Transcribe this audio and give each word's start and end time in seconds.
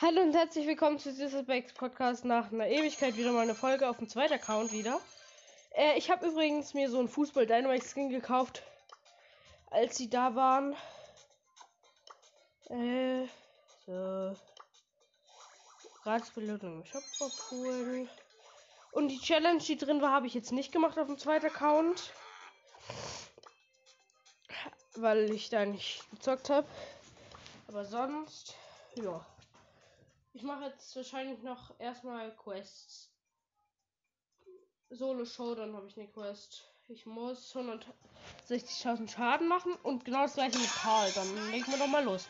Hallo 0.00 0.20
und 0.20 0.32
herzlich 0.32 0.64
willkommen 0.68 1.00
zu 1.00 1.12
dieser 1.12 1.42
Backs 1.42 1.72
Podcast 1.72 2.24
nach 2.24 2.52
einer 2.52 2.68
Ewigkeit 2.68 3.16
wieder 3.16 3.32
mal 3.32 3.40
eine 3.40 3.56
Folge 3.56 3.90
auf 3.90 3.96
dem 3.96 4.08
zweiten 4.08 4.34
Account 4.34 4.70
wieder. 4.70 5.00
Äh, 5.74 5.98
ich 5.98 6.08
habe 6.08 6.28
übrigens 6.28 6.72
mir 6.72 6.88
so 6.88 7.00
einen 7.00 7.08
Fußball 7.08 7.46
Dynamite 7.46 7.84
Skin 7.84 8.08
gekauft, 8.08 8.62
als 9.72 9.96
sie 9.96 10.08
da 10.08 10.36
waren. 10.36 10.76
Äh, 12.70 13.26
so. 13.86 14.36
Gratisbelohnung 16.04 16.82
im 16.82 16.84
Shop 16.84 17.02
abholen. 17.18 18.08
Und 18.92 19.08
die 19.08 19.18
Challenge, 19.18 19.60
die 19.60 19.76
drin 19.76 20.00
war, 20.00 20.12
habe 20.12 20.28
ich 20.28 20.34
jetzt 20.34 20.52
nicht 20.52 20.70
gemacht 20.70 20.96
auf 20.96 21.08
dem 21.08 21.18
zweiten 21.18 21.46
Account. 21.46 22.12
Weil 24.94 25.32
ich 25.32 25.48
da 25.48 25.66
nicht 25.66 26.08
gezockt 26.12 26.50
habe. 26.50 26.68
Aber 27.66 27.84
sonst, 27.84 28.54
ja. 28.94 29.26
Ich 30.38 30.44
mache 30.44 30.66
jetzt 30.66 30.94
wahrscheinlich 30.94 31.42
noch 31.42 31.74
erstmal 31.80 32.30
Quests. 32.36 33.10
Solo 34.88 35.24
Showdown 35.24 35.74
habe 35.74 35.88
ich 35.88 35.96
eine 35.96 36.06
Quest. 36.06 36.62
Ich 36.86 37.06
muss 37.06 37.56
160.000 37.56 39.10
Schaden 39.10 39.48
machen 39.48 39.74
und 39.82 40.04
genau 40.04 40.22
das 40.22 40.34
gleiche 40.34 40.60
mit 40.60 40.72
Karl. 40.72 41.10
Dann 41.10 41.50
legen 41.50 41.66
wir 41.66 41.78
doch 41.78 41.88
mal 41.88 42.04
los. 42.04 42.28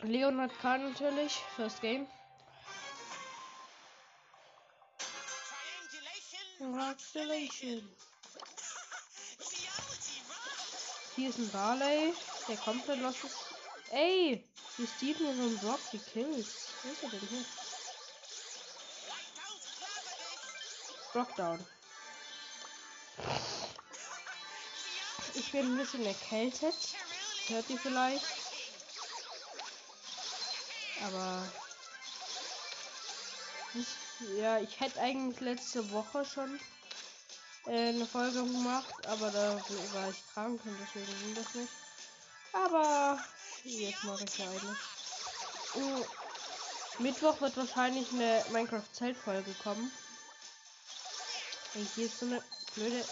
Leon 0.00 0.40
hat 0.40 0.58
Karl 0.62 0.78
natürlich. 0.78 1.34
First 1.56 1.82
Game. 1.82 2.06
Hier 11.14 11.28
ist 11.28 11.38
ein 11.38 11.50
Barley. 11.50 12.14
Der 12.48 12.56
komplett 12.56 13.00
los 13.00 13.22
ist. 13.22 13.36
Ey! 13.90 14.48
Wie 14.76 14.86
Steve 14.86 15.22
mir 15.22 15.34
so 15.34 15.42
ein 15.42 15.58
Block 15.58 15.80
die 15.92 15.98
Kills. 15.98 16.68
Wo 16.82 16.92
ist 16.92 17.02
er 17.02 17.10
denn 17.10 17.28
hier? 17.28 17.44
Brock 21.12 21.36
down. 21.36 21.66
Ich 25.34 25.52
bin 25.52 25.66
ein 25.66 25.76
bisschen 25.76 26.06
erkältet. 26.06 26.76
Hört 27.48 27.68
ihr 27.68 27.78
vielleicht? 27.78 28.24
Aber. 31.02 31.52
Ja, 34.36 34.58
ich 34.58 34.78
hätte 34.80 35.00
eigentlich 35.00 35.40
letzte 35.40 35.90
Woche 35.90 36.24
schon 36.24 36.60
äh, 37.66 37.88
eine 37.88 38.06
Folge 38.06 38.44
gemacht, 38.44 39.06
aber 39.06 39.30
da 39.30 39.60
war 39.92 40.10
ich 40.10 40.22
krank 40.32 40.60
und 40.64 40.78
deswegen 40.80 41.18
ging 41.20 41.34
das 41.34 41.54
nicht. 41.54 41.72
Aber 42.52 43.18
Jetzt 43.64 44.04
mache 44.04 44.24
ich 44.24 44.38
ja 44.38 44.46
eine. 44.46 44.76
Uh, 45.76 46.04
Mittwoch 46.98 47.40
wird 47.40 47.56
wahrscheinlich 47.56 48.10
eine 48.12 48.44
Minecraft-Zeltfolge 48.50 49.54
kommen. 49.62 49.90
Und 51.74 51.88
hier 51.94 52.06
ist 52.06 52.18
so 52.18 52.26
eine 52.26 52.42
blöde 52.74 53.04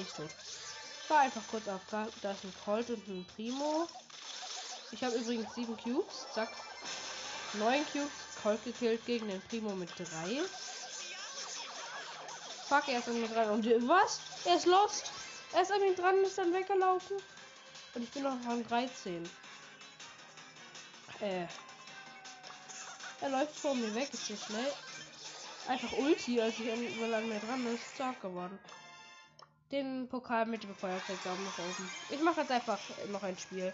ist 0.00 0.16
tot. 0.16 0.30
War 1.08 1.20
einfach 1.20 1.42
kurz 1.50 1.66
auf. 1.68 1.80
Da 1.90 2.04
ist 2.04 2.44
ein 2.44 2.54
Colt 2.64 2.90
und 2.90 3.06
ein 3.08 3.26
Primo. 3.34 3.88
Ich 4.92 5.02
habe 5.02 5.16
übrigens 5.16 5.54
sieben 5.54 5.76
Cubes. 5.76 6.26
Zack. 6.34 6.50
Neun 7.54 7.84
Cubes. 7.92 8.10
Colt 8.42 8.62
gekillt 8.64 9.04
gegen 9.06 9.28
den 9.28 9.40
Primo 9.42 9.74
mit 9.74 9.90
drei. 9.98 10.40
Fuck, 12.68 12.88
er 12.88 12.98
ist 13.00 13.08
an 13.08 13.20
mir 13.20 13.28
dran. 13.28 13.50
Und 13.50 13.66
was? 13.88 14.20
Er 14.44 14.56
ist 14.56 14.66
lost. 14.66 15.10
Er 15.52 15.62
ist 15.62 15.72
an 15.72 15.80
mir 15.80 15.94
dran 15.94 16.18
und 16.18 16.24
ist 16.24 16.38
dann 16.38 16.52
weggelaufen. 16.52 17.16
Und 17.94 18.02
ich 18.02 18.10
bin 18.10 18.22
noch 18.22 18.36
Rang 18.46 18.66
13. 18.66 19.28
Äh. 21.20 21.46
Er 23.20 23.28
läuft 23.28 23.56
vor 23.56 23.74
mir 23.74 23.94
weg, 23.94 24.12
ist 24.12 24.26
so 24.26 24.36
schnell. 24.36 24.72
Einfach 25.68 25.92
Ulti, 25.98 26.40
als 26.40 26.58
ich 26.58 26.72
an, 26.72 26.78
weil 27.00 27.14
an 27.14 27.28
mir 27.28 27.38
dran 27.40 27.66
ist, 27.66 27.94
stark 27.94 28.20
geworden. 28.22 28.58
Den 29.70 30.08
Pokal 30.08 30.46
mit 30.46 30.62
dem 30.62 30.74
Feuerzeug 30.74 31.22
Daumen 31.22 31.44
nach 31.44 31.58
oben. 31.58 31.90
Ich 32.08 32.22
mache 32.22 32.40
jetzt 32.40 32.50
einfach 32.50 32.78
noch 33.08 33.22
ein 33.22 33.38
Spiel. 33.38 33.72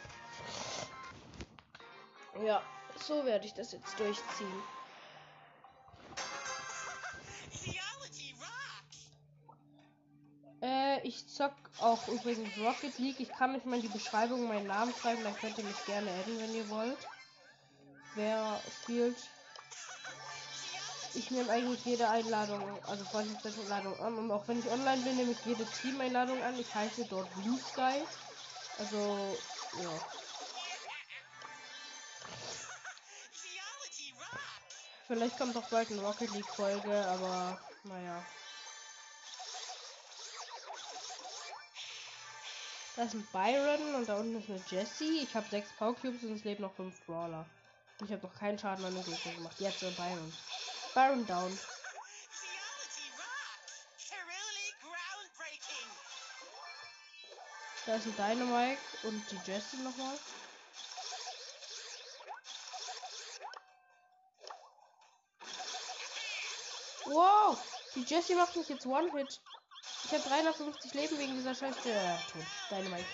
Ja, 2.45 2.63
so 3.01 3.25
werde 3.25 3.47
ich 3.47 3.55
das 3.55 3.73
jetzt 3.73 3.99
durchziehen. 3.99 4.63
Äh, 10.67 11.01
ich 11.07 11.29
zock 11.29 11.53
auch 11.79 12.09
übrigens 12.09 12.59
Rocket 12.59 12.99
League. 12.99 13.21
Ich 13.21 13.29
kann 13.29 13.53
nicht 13.53 13.67
mal 13.67 13.77
in 13.77 13.83
die 13.83 13.89
Beschreibung 13.89 14.49
meinen 14.49 14.67
Namen 14.67 14.93
schreiben, 15.01 15.23
dann 15.23 15.37
könnt 15.37 15.57
ihr 15.59 15.65
mich 15.65 15.85
gerne 15.87 16.11
adden, 16.11 16.41
wenn 16.41 16.55
ihr 16.57 16.69
wollt. 16.69 16.99
Wer 18.17 18.61
spielt. 18.83 19.17
Ich 21.15 21.31
nehme 21.31 21.51
eigentlich 21.53 21.85
jede 21.85 22.09
Einladung, 22.09 22.63
also 22.85 23.05
Freundschaftseinladung 23.05 23.99
an. 24.01 24.19
Und 24.19 24.31
auch 24.33 24.49
wenn 24.49 24.59
ich 24.59 24.69
online 24.69 25.03
bin, 25.03 25.17
nehme 25.17 25.33
ich 25.33 25.45
jede 25.45 25.65
Team-Einladung 25.65 26.43
an. 26.43 26.59
Ich 26.59 26.75
heiße 26.75 27.07
dort 27.09 27.33
Blue 27.35 27.59
Sky. 27.59 28.03
Also, 28.79 29.39
ja. 29.83 29.91
Vielleicht 35.07 35.39
kommt 35.39 35.55
doch 35.55 35.69
bald 35.71 35.93
eine 35.93 36.03
Rocket 36.03 36.33
League 36.33 36.49
Folge, 36.49 37.07
aber 37.07 37.61
naja. 37.85 38.25
Da 42.97 43.03
ist 43.03 43.13
ein 43.13 43.29
Byron 43.31 43.95
und 43.95 44.09
da 44.09 44.17
unten 44.17 44.39
ist 44.39 44.49
eine 44.49 44.63
Jessie. 44.71 45.21
Ich 45.23 45.35
habe 45.35 45.47
sechs 45.51 45.69
Power 45.79 45.95
Cubes 45.95 46.23
und 46.23 46.35
es 46.35 46.45
leben 46.45 46.63
noch 46.63 46.75
fünf 46.75 46.99
Brawler. 47.05 47.45
Ich 48.03 48.11
habe 48.11 48.27
noch 48.27 48.35
keinen 48.35 48.59
Schaden 48.59 48.87
an 48.87 48.95
den 48.95 49.05
Gegner 49.05 49.33
gemacht. 49.33 49.61
Jetzt 49.61 49.85
ein 49.85 49.95
Byron. 49.95 50.33
Byron 50.95 51.27
down. 51.27 51.59
Da 57.85 57.95
ist 57.95 58.07
ein 58.07 58.17
Dynamite 58.17 58.81
und 59.05 59.23
die 59.31 59.51
Jessie 59.51 59.77
nochmal. 59.77 60.19
Wow! 67.05 67.59
Die 67.95 68.03
Jessie 68.03 68.35
macht 68.35 68.57
mich 68.57 68.69
jetzt 68.69 68.87
One-Hit. 68.87 69.41
Ich 70.07 70.13
habe 70.13 70.23
350 70.23 70.95
Leben 70.95 71.19
wegen 71.19 71.35
dieser 71.35 71.53
Scheiße. 71.53 71.91
Äh, 71.91 72.17
Dynamite. 72.71 73.05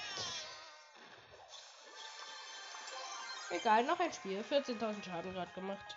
Egal, 3.48 3.84
noch 3.84 3.98
ein 3.98 4.12
Spiel. 4.12 4.42
14.000 4.42 5.02
Schaden 5.02 5.32
gerade 5.32 5.50
gemacht. 5.52 5.96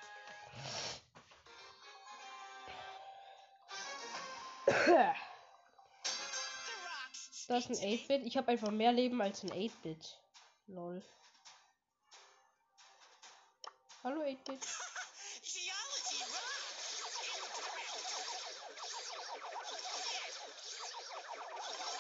Das 7.50 7.70
ist 7.70 7.84
ein 7.84 7.90
8-Bit. 7.90 8.26
Ich 8.26 8.38
habe 8.38 8.48
einfach 8.54 8.72
mehr 8.72 8.94
Leben 8.94 9.22
als 9.22 9.44
ein 9.44 9.52
8-Bit. 9.52 10.18
Lol. 10.68 11.04
Hallo 14.02 14.22
8-Bit. 14.22 14.66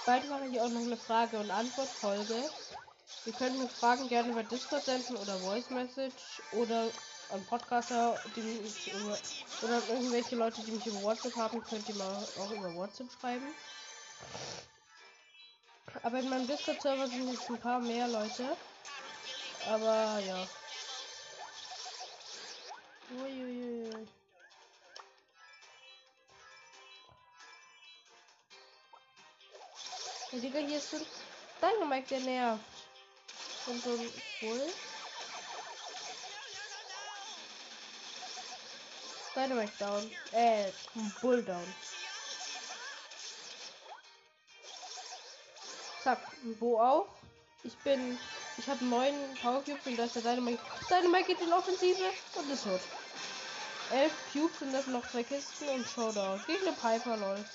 Bald 0.06 0.30
mache 0.30 0.46
ich 0.46 0.62
auch 0.62 0.70
noch 0.70 0.82
eine 0.82 0.98
Frage- 0.98 1.40
und 1.40 1.50
Antwort-Folge. 1.50 2.44
Ihr 3.26 3.34
könnt 3.34 3.58
mir 3.58 3.68
Fragen 3.68 4.08
gerne 4.08 4.30
über 4.30 4.44
Discord 4.44 4.86
senden 4.86 5.18
oder 5.18 5.40
Voice 5.40 5.72
Message 5.72 6.44
oder 6.52 6.92
an 7.30 7.44
Podcaster, 7.46 8.20
die 8.36 8.42
mich 8.42 8.94
über, 8.94 9.18
oder 9.64 9.82
irgendwelche 9.90 10.36
Leute, 10.36 10.62
die 10.62 10.74
mich 10.74 10.86
über 10.86 11.02
WhatsApp 11.02 11.36
haben, 11.36 11.64
könnt 11.64 11.90
ihr 11.90 11.96
mal 11.96 12.28
auch 12.40 12.52
über 12.52 12.76
WhatsApp 12.76 13.08
schreiben. 13.20 13.48
Aber 16.04 16.20
in 16.20 16.30
meinem 16.30 16.46
Discord-Server 16.46 17.08
sind 17.08 17.32
jetzt 17.32 17.50
ein 17.50 17.58
paar 17.58 17.80
mehr 17.80 18.08
Leute. 18.08 18.56
Aber 19.68 20.20
ja. 20.20 20.48
Uiuiui. 23.12 24.08
Ja, 30.36 30.42
Digga, 30.42 30.60
hier 30.60 30.78
ist 30.80 30.94
ein 30.94 31.06
Dynamite, 31.62 32.08
der 32.10 32.20
nervt. 32.20 32.64
Und 33.68 33.82
so 33.82 33.92
ein 33.92 34.12
Bull. 34.42 34.62
Dynamite 39.34 39.72
down. 39.80 40.12
Äh, 40.34 40.72
Bull 41.22 41.42
down. 41.42 41.64
Zack, 46.04 46.20
Bo 46.60 46.82
auch. 46.82 47.08
Ich 47.64 47.78
bin. 47.78 48.20
Ich 48.58 48.68
habe 48.68 48.84
neun 48.84 49.14
Power 49.42 49.64
Cubes 49.64 49.86
und 49.86 49.96
da 49.96 50.04
ist 50.04 50.16
der 50.18 50.22
Dynamite. 50.24 50.62
Dynamite 50.90 51.28
geht 51.28 51.42
in 51.42 51.54
Offensive 51.54 52.12
und 52.36 52.52
ist 52.52 52.66
tot. 52.66 52.82
Elf 53.92 54.12
Cubes 54.34 54.62
und 54.62 54.74
das 54.74 54.88
noch 54.88 55.10
zwei 55.10 55.24
Kisten 55.24 55.70
und 55.70 55.88
Showdown. 55.88 56.44
Gegen 56.46 56.68
eine 56.68 56.76
Piper, 56.76 57.16
lol. 57.16 57.46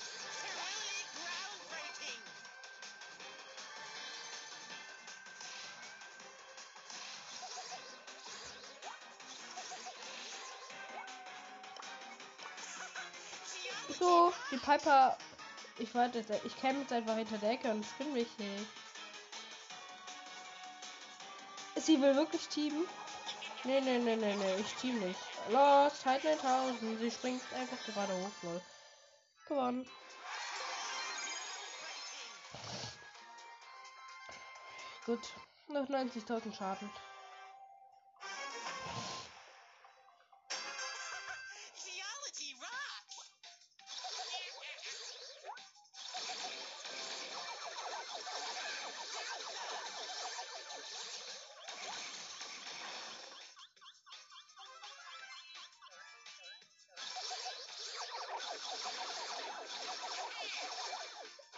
Piper. 14.71 15.17
Ich 15.79 15.93
warte 15.95 16.19
jetzt, 16.19 16.31
ich 16.45 16.55
käme 16.55 16.81
jetzt 16.81 16.93
einfach 16.93 17.15
hinter 17.15 17.37
der 17.37 17.51
Ecke 17.51 17.71
und 17.71 17.85
ich 17.85 17.91
bin 17.93 18.15
wichtig. 18.15 18.47
Sie 21.75 22.01
will 22.01 22.15
wirklich 22.15 22.47
teamen? 22.47 22.85
Nee, 23.63 23.81
nee, 23.81 23.97
nee, 23.97 24.15
nee, 24.15 24.35
nee, 24.35 24.55
ich 24.59 24.73
team 24.75 24.99
nicht. 24.99 25.19
Los, 25.49 25.99
Zeit 26.01 26.25
1000. 26.25 26.99
Sie 26.99 27.11
springt 27.11 27.41
einfach 27.53 27.77
gerade 27.85 28.13
hoch, 28.13 28.43
lol. 28.43 28.61
Gewonnen. 29.47 29.87
Gut. 35.05 35.33
Noch 35.67 35.87
90.000 35.89 36.55
Schaden. 36.55 36.89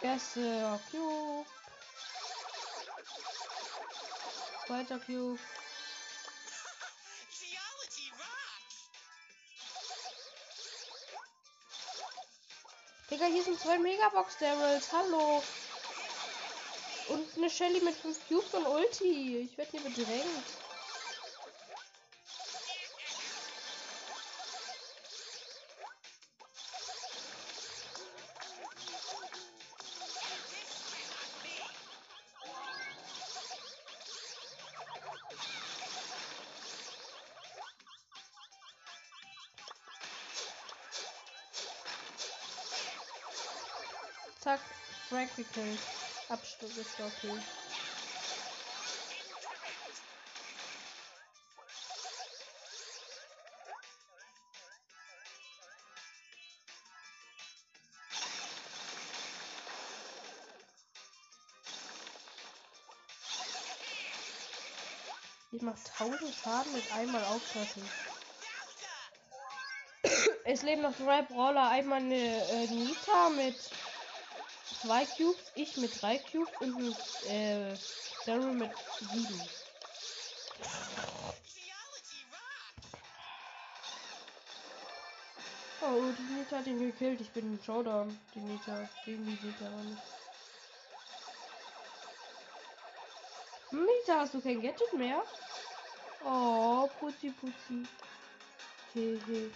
Erster 0.04 0.78
Cube. 0.90 1.46
Zweiter 4.66 4.98
Cube. 4.98 5.38
Digga, 13.10 13.24
hier 13.24 13.44
sind 13.44 13.58
zwei 13.58 13.78
Megabox 13.78 14.36
Daryls. 14.36 14.92
Hallo. 14.92 15.42
Und 17.08 17.38
eine 17.38 17.48
Shelly 17.48 17.80
mit 17.80 17.94
5 17.94 18.28
Cubes 18.28 18.52
und 18.52 18.66
Ulti. 18.66 19.38
Ich 19.38 19.56
werde 19.56 19.70
hier 19.70 19.80
bedrängt. 19.80 20.63
Gekillt. 45.36 45.80
Absturz 46.28 46.76
ist 46.76 47.00
okay. 47.00 47.38
Ich 65.54 65.62
mach 65.62 65.76
1000 66.00 66.34
Schaden 66.34 66.72
mit 66.72 66.92
einmal 66.92 67.22
aufpassen. 67.26 67.88
es 70.44 70.62
leben 70.62 70.82
noch 70.82 70.96
drei 70.96 71.22
Brawler. 71.22 71.68
Einmal 71.68 72.00
eine 72.00 72.16
äh, 72.16 72.66
Nita 72.66 73.28
mit 73.30 73.54
zwei 74.84 75.06
Cubes, 75.06 75.52
ich 75.54 75.76
mit 75.78 76.02
drei 76.02 76.18
Cubes 76.18 76.52
und 76.60 76.76
ein 76.76 77.30
äh, 77.30 77.76
Daryl 78.26 78.52
mit 78.52 78.70
sieben. 79.00 79.42
Oh, 85.80 86.12
die 86.18 86.34
Nita 86.34 86.58
hat 86.58 86.66
ihn 86.66 86.78
gekillt. 86.78 87.20
Ich 87.20 87.30
bin 87.30 87.54
im 87.54 87.62
Showdown. 87.62 88.18
Die 88.34 88.40
Nita. 88.40 88.88
Gegen 89.04 89.24
die 89.24 89.46
Nita 89.46 89.66
aber 89.66 89.82
nicht. 89.82 90.02
Nita, 93.70 94.20
hast 94.20 94.34
du 94.34 94.40
kein 94.40 94.62
Gadget 94.62 94.92
mehr? 94.94 95.22
Oh, 96.24 96.88
putzi 97.00 97.30
putzi. 97.30 97.86
Hehe. 98.94 99.50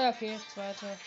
Ja, 0.00 0.08
okay, 0.08 0.40
zweite. 0.48 0.98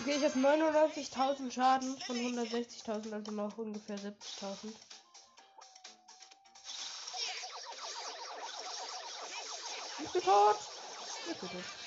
Okay, 0.00 0.16
ich 0.16 0.24
habe 0.24 0.40
99.000 0.40 1.52
Schaden 1.52 1.96
von 2.00 2.16
160.000, 2.16 3.12
also 3.12 3.30
noch 3.30 3.56
ungefähr 3.56 3.98
70.000. 3.98 4.74
Ich 10.02 10.12
bin 10.12 10.22
tot. 10.22 10.56
Ich 11.30 11.38
bin 11.38 11.50
tot. 11.50 11.79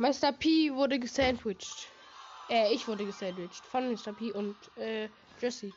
Meister 0.00 0.32
P 0.32 0.72
wurde 0.72 0.98
gesandwiched. 0.98 1.86
Äh, 2.48 2.72
ich 2.72 2.88
wurde 2.88 3.04
gesandwiched 3.04 3.66
von 3.66 3.92
Mr. 3.92 4.14
P 4.14 4.32
und 4.32 4.56
äh, 4.78 5.10
Jesse. 5.38 5.72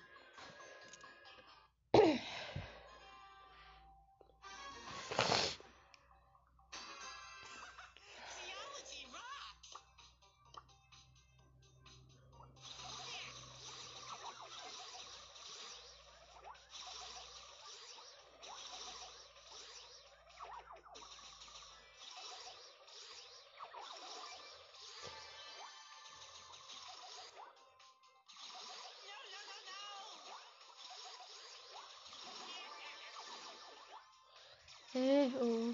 Äh, 34.94 35.28
oh. 35.42 35.73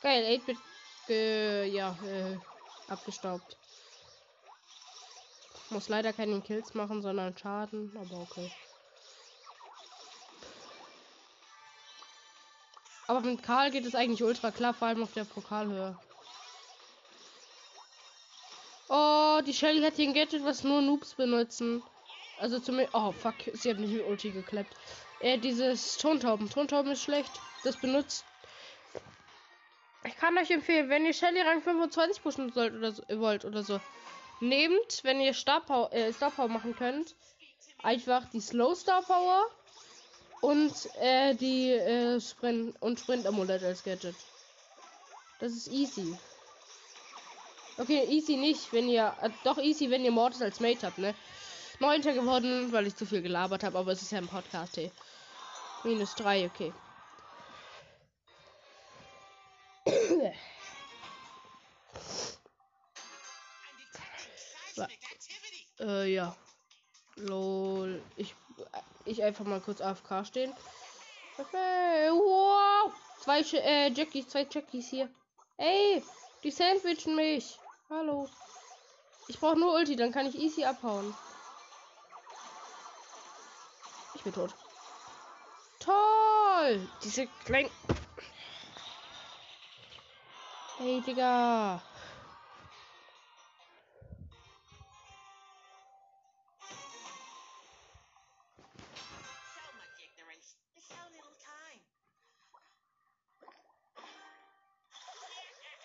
Geil, 0.00 0.40
8-Bit, 0.40 0.58
äh, 1.08 1.66
ja, 1.68 1.96
äh, 2.04 2.38
abgestaubt. 2.88 3.56
Muss 5.70 5.88
leider 5.88 6.12
keine 6.12 6.40
Kills 6.40 6.74
machen, 6.74 7.02
sondern 7.02 7.36
Schaden, 7.36 7.96
aber 7.96 8.22
okay. 8.22 8.50
Aber 13.06 13.20
mit 13.20 13.42
Karl 13.42 13.70
geht 13.70 13.84
es 13.84 13.94
eigentlich 13.94 14.22
ultra 14.22 14.50
klar, 14.50 14.72
vor 14.72 14.88
allem 14.88 15.02
auf 15.02 15.12
der 15.12 15.24
Pokalhöhe. 15.24 15.98
Oh, 18.88 19.40
die 19.46 19.54
Shelly 19.54 19.82
hat 19.82 19.96
hier 19.96 20.08
ein 20.08 20.14
Gadget, 20.14 20.44
was 20.44 20.64
nur 20.64 20.82
Noobs 20.82 21.14
benutzen. 21.14 21.82
Also 22.38 22.58
zumindest. 22.58 22.94
Oh, 22.94 23.12
fuck. 23.12 23.34
Sie 23.52 23.70
hat 23.70 23.78
nicht 23.78 23.92
mit 23.92 24.06
Ulti 24.06 24.30
geklappt. 24.30 24.74
Äh, 25.20 25.38
dieses 25.38 25.96
Tontauben. 25.98 26.50
Tontauben 26.50 26.92
ist 26.92 27.02
schlecht. 27.02 27.32
Das 27.64 27.76
benutzt. 27.76 28.24
Ich 30.04 30.16
kann 30.16 30.36
euch 30.36 30.50
empfehlen, 30.50 30.88
wenn 30.88 31.06
ihr 31.06 31.12
Shelly 31.12 31.40
Rang 31.40 31.62
25 31.62 32.22
pushen 32.22 32.52
sollt 32.52 32.74
oder 32.74 32.92
so, 32.92 33.02
wollt 33.20 33.44
oder 33.44 33.62
so. 33.62 33.80
Nehmt, 34.40 35.04
wenn 35.04 35.20
ihr 35.20 35.32
Star 35.32 35.60
Power, 35.60 35.92
äh, 35.92 36.12
Star 36.12 36.32
Power 36.32 36.48
machen 36.48 36.74
könnt, 36.74 37.14
einfach 37.82 38.24
die 38.30 38.40
Slow 38.40 38.74
Star 38.74 39.02
Power 39.02 39.46
und 40.40 40.72
äh, 41.00 41.34
die 41.36 41.70
äh, 41.70 42.20
Sprint 42.20 42.74
und 42.82 42.98
Sprint 42.98 43.26
Amulett 43.26 43.62
als 43.62 43.84
Gadget. 43.84 44.16
Das 45.38 45.52
ist 45.52 45.68
easy. 45.68 46.18
Okay, 47.78 48.04
easy 48.08 48.36
nicht, 48.36 48.72
wenn 48.72 48.88
ihr. 48.88 49.14
Äh, 49.22 49.30
doch 49.44 49.58
easy, 49.58 49.88
wenn 49.90 50.04
ihr 50.04 50.10
Mortis 50.10 50.42
als 50.42 50.60
Mate 50.60 50.86
habt, 50.86 50.98
ne? 50.98 51.14
Neunter 51.82 52.12
geworden, 52.12 52.72
weil 52.72 52.86
ich 52.86 52.96
zu 52.96 53.04
viel 53.04 53.22
gelabert 53.22 53.64
habe, 53.64 53.76
aber 53.76 53.92
es 53.92 54.02
ist 54.02 54.12
ja 54.12 54.18
ein 54.18 54.28
Podcast, 54.28 54.78
ey. 54.78 54.90
Minus 55.84 56.14
drei, 56.14 56.46
okay. 56.46 56.72
Äh, 65.80 66.14
ja. 66.14 66.36
Lol. 67.16 68.00
Ich, 68.16 68.34
ich 69.04 69.22
einfach 69.24 69.44
mal 69.44 69.60
kurz 69.60 69.80
AFK 69.80 70.24
stehen. 70.24 70.52
Okay. 71.36 72.10
Wow. 72.10 72.92
Zwei 73.20 73.40
äh, 73.40 73.90
Jackies, 73.90 74.28
zwei 74.28 74.46
Jackies 74.48 74.88
hier. 74.88 75.10
Ey, 75.56 76.02
die 76.44 76.52
sandwichen 76.52 77.16
mich. 77.16 77.58
Hallo. 77.90 78.28
Ich 79.26 79.38
brauche 79.40 79.58
nur 79.58 79.74
Ulti, 79.74 79.96
dann 79.96 80.12
kann 80.12 80.26
ich 80.26 80.38
easy 80.38 80.64
abhauen. 80.64 81.14
Ich 84.22 84.24
bin 84.24 84.34
tot. 84.34 84.54
Toll! 85.80 86.88
Diese 87.02 87.26
kleinen. 87.44 87.70
Hey, 90.78 91.00
Digga. 91.04 91.82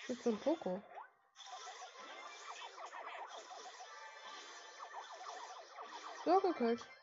ist 0.09 0.23
so 0.23 0.29
ein 0.29 0.37
Poco. 0.37 0.83
So 6.23 6.39
gekillt. 6.39 6.96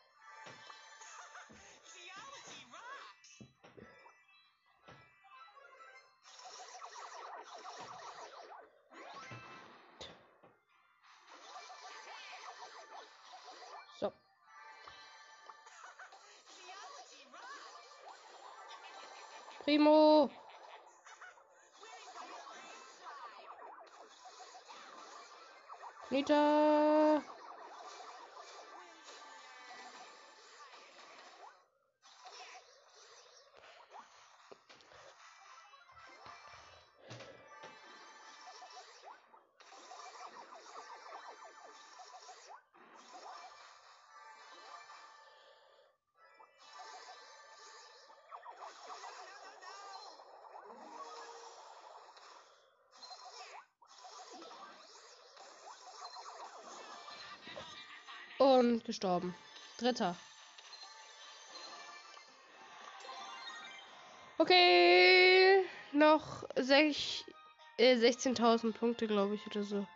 Primo. 19.75 20.29
Nita. 26.09 26.64
Und 58.45 58.85
gestorben. 58.85 59.33
Dritter. 59.79 60.15
Okay. 64.37 65.63
Noch 65.93 66.43
sech, 66.55 67.25
äh, 67.77 67.95
16.000 67.95 68.73
Punkte, 68.73 69.07
glaube 69.07 69.33
ich, 69.33 69.47
oder 69.47 69.63
so. 69.63 69.87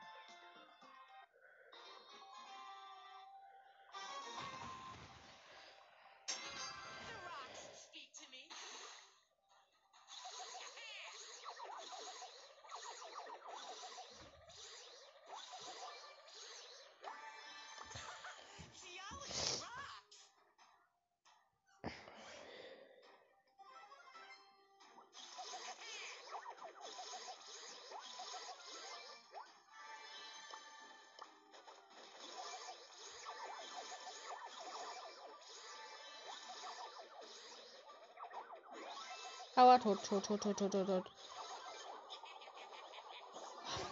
Aua, 39.70 39.78
tot, 39.78 40.04
tot, 40.04 40.24
tot, 40.24 40.42
tot, 40.42 40.58
tot, 40.58 40.72
tot, 40.72 40.88
tot. 40.88 41.10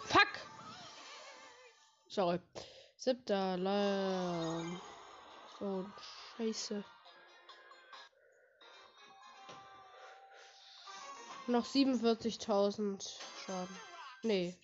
Fuck! 0.06 0.28
Sorry. 2.08 2.40
Siebter 2.96 3.52
Alarm. 3.52 4.80
So, 5.56 5.86
scheiße. 6.36 6.84
Noch 11.46 11.64
47.000 11.64 13.00
Schaden. 13.46 13.76
Nee. 14.24 14.56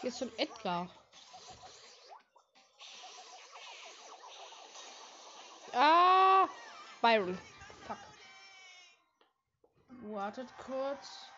Hier 0.00 0.10
ist 0.10 0.18
so 0.18 0.30
Edgar. 0.36 0.88
Ah! 5.72 6.48
Byron. 7.00 7.38
Fuck. 7.86 7.98
Wartet 10.02 10.48
kurz. 10.58 11.30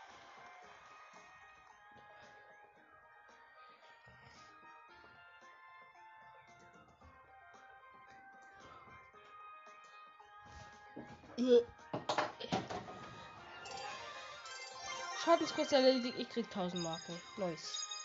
Schadenskurs 15.25 15.73
erledigt, 15.73 16.19
ich 16.19 16.29
krieg 16.29 16.47
1000 16.47 16.83
Marken. 16.83 17.21
Nice. 17.37 17.98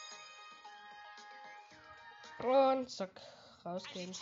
Und 2.44 2.90
zack, 2.90 3.22
rausgehen. 3.66 4.14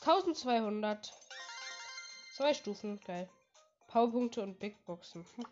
1200. 0.00 1.12
Zwei 2.36 2.54
Stufen, 2.54 3.00
geil. 3.00 3.28
Powerpunkte 3.88 4.42
und 4.42 4.58
Big 4.58 4.84
Boxen. 4.84 5.24
Hm. 5.36 5.46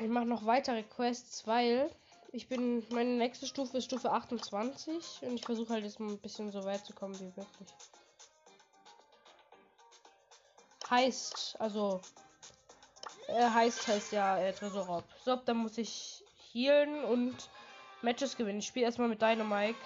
Ich 0.00 0.08
mache 0.08 0.26
noch 0.26 0.46
weitere 0.46 0.84
Quests, 0.84 1.46
weil 1.46 1.90
ich 2.32 2.48
bin, 2.48 2.86
meine 2.90 3.16
nächste 3.16 3.46
Stufe 3.46 3.78
ist 3.78 3.86
Stufe 3.86 4.12
28 4.12 5.22
und 5.22 5.34
ich 5.34 5.44
versuche 5.44 5.72
halt 5.72 5.84
jetzt 5.84 5.98
mal 5.98 6.10
ein 6.10 6.18
bisschen 6.18 6.52
so 6.52 6.64
weit 6.64 6.84
zu 6.86 6.92
kommen 6.92 7.18
wie 7.18 7.24
möglich. 7.24 7.68
Heißt, 10.88 11.56
also, 11.58 12.00
äh, 13.26 13.50
heißt 13.50 13.88
heißt 13.88 14.12
ja 14.12 14.38
äh, 14.38 14.52
Tresorraub. 14.52 15.04
So, 15.24 15.36
dann 15.36 15.58
muss 15.58 15.76
ich 15.78 16.22
healen 16.52 17.04
und 17.04 17.36
Matches 18.02 18.36
gewinnen. 18.36 18.60
Ich 18.60 18.66
spiele 18.66 18.86
erstmal 18.86 19.08
mit 19.08 19.20
Dynamike. 19.20 19.78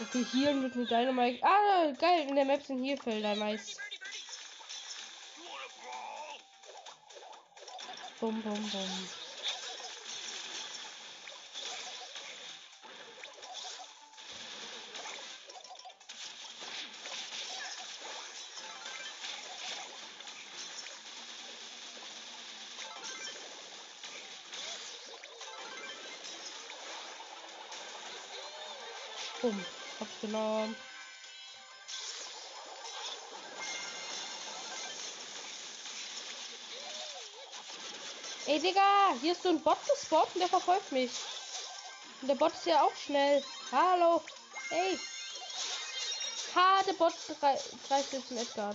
Okay, 0.00 0.24
hier 0.30 0.54
mit 0.54 0.76
mit 0.76 0.90
Dynamite. 0.90 1.42
Ah, 1.42 1.92
geil, 1.98 2.28
in 2.28 2.36
der 2.36 2.44
Map 2.44 2.62
sind 2.62 2.82
hier 2.82 2.96
Felder, 2.98 3.34
nice. 3.34 3.78
Bum, 8.20 8.42
bum, 8.42 8.70
bum. 8.70 9.08
Hab's 30.28 30.32
genommen. 30.32 30.76
Ey, 38.46 38.60
Digga, 38.60 39.14
hier 39.20 39.32
ist 39.32 39.42
so 39.42 39.50
ein 39.50 39.62
Bot 39.62 39.76
gespawnt 39.86 40.28
und 40.34 40.40
der 40.40 40.48
verfolgt 40.48 40.90
mich. 40.92 41.10
Und 42.22 42.28
der 42.28 42.34
Bot 42.34 42.52
ist 42.54 42.66
ja 42.66 42.82
auch 42.82 42.94
schnell. 42.94 43.44
Hallo. 43.70 44.22
Ey. 44.70 44.98
Ha, 46.54 46.82
der 46.86 46.94
Bot 46.94 47.12
greift 47.40 48.12
jetzt 48.12 48.30
den 48.30 48.38
Edgar. 48.38 48.74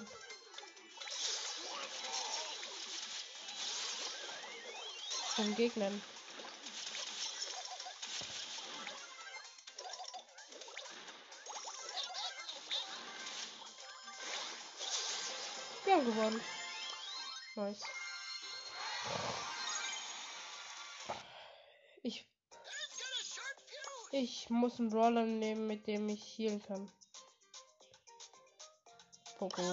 Von 5.35 5.55
Gegnern. 5.55 6.12
Gewonnen. 16.03 16.41
Nice. 17.55 17.81
Ich. 22.01 22.27
Ich 24.11 24.49
muss 24.49 24.79
einen 24.79 24.89
Brawler 24.89 25.25
nehmen, 25.25 25.67
mit 25.67 25.87
dem 25.87 26.09
ich 26.09 26.37
healen 26.37 26.61
kann. 26.61 26.91
Poco. 29.37 29.63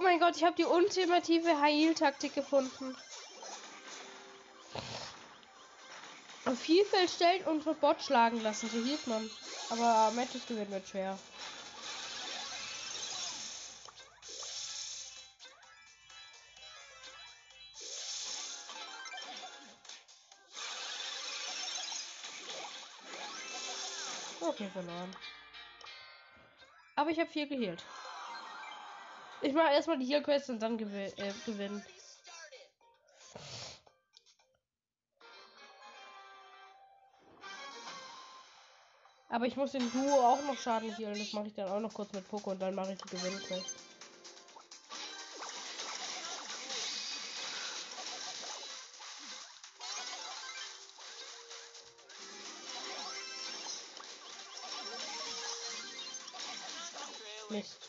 Oh 0.00 0.02
mein 0.02 0.18
Gott, 0.18 0.34
ich 0.34 0.44
habe 0.44 0.56
die 0.56 0.64
ultimative 0.64 1.60
Heil-Taktik 1.60 2.34
gefunden. 2.34 2.96
Auf 6.46 6.58
Vielfalt 6.58 7.10
stellen 7.10 7.44
und 7.44 7.62
von 7.62 7.76
Bot 7.76 8.02
schlagen 8.02 8.42
lassen, 8.42 8.70
so 8.70 8.82
hielt 8.82 9.06
man. 9.06 9.28
Aber 9.68 10.10
Matches 10.12 10.46
gewinnen 10.46 10.70
wird 10.70 10.88
schwer. 10.88 11.18
Okay, 24.40 24.70
verloren. 24.72 25.14
Aber 26.96 27.10
ich 27.10 27.20
habe 27.20 27.30
viel 27.30 27.46
geheilt. 27.46 27.84
Ich 29.42 29.54
mache 29.54 29.72
erstmal 29.72 29.98
die 29.98 30.06
Heal 30.06 30.22
Quest 30.22 30.50
und 30.50 30.60
dann 30.60 30.76
gewin 30.76 31.12
äh, 31.16 31.32
gewinnen. 31.46 31.82
Aber 39.30 39.46
ich 39.46 39.56
muss 39.56 39.72
den 39.72 39.90
Duo 39.92 40.26
auch 40.26 40.42
noch 40.42 40.58
Schaden 40.58 40.94
healen. 40.96 41.18
Das 41.18 41.32
mache 41.32 41.46
ich 41.46 41.54
dann 41.54 41.68
auch 41.68 41.80
noch 41.80 41.94
kurz 41.94 42.12
mit 42.12 42.28
Poco 42.28 42.50
und 42.50 42.60
dann 42.60 42.74
mache 42.74 42.92
ich 42.92 42.98
die 42.98 43.16
Gewinn 43.16 43.38
Quest. 43.38 43.76
Mist. 57.50 57.79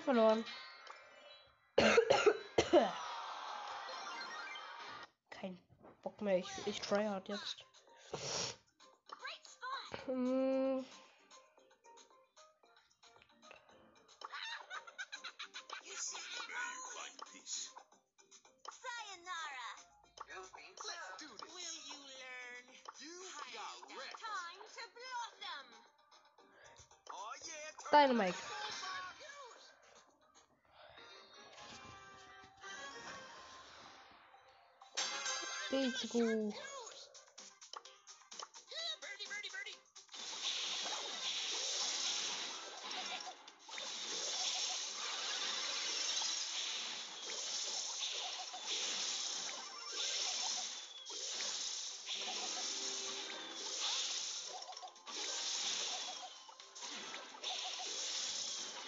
Und 0.00 0.04
verloren. 0.04 0.44
Kein 5.28 5.58
Bock 6.02 6.22
mehr. 6.22 6.38
Ich, 6.38 6.48
ich 6.64 6.80
tryhard 6.80 7.28
jetzt. 7.28 7.66
Hm. 10.06 10.86
Sayonara. 27.90 28.49
Let's 36.02 36.12
go. 36.14 36.52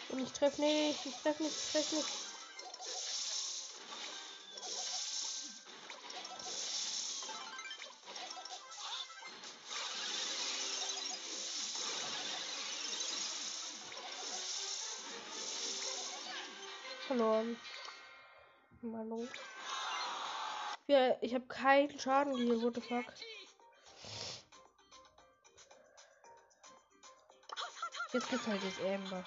Und 0.08 0.20
ich 0.20 0.32
treffe 0.32 0.60
nicht. 0.62 1.04
Ich 1.04 1.14
treffe 1.16 1.42
nicht. 1.42 1.56
Ich 1.56 1.72
treffe 1.72 1.96
nicht. 1.96 2.31
Ich 21.32 21.36
habe 21.36 21.46
keinen 21.46 21.98
Schaden 21.98 22.36
hier, 22.36 22.60
what 22.60 22.74
the 22.74 22.80
fuck. 22.82 23.06
Jetzt 28.12 28.28
gibt's 28.28 28.46
halt 28.46 28.60
das 28.62 28.78
Amber. 28.80 29.24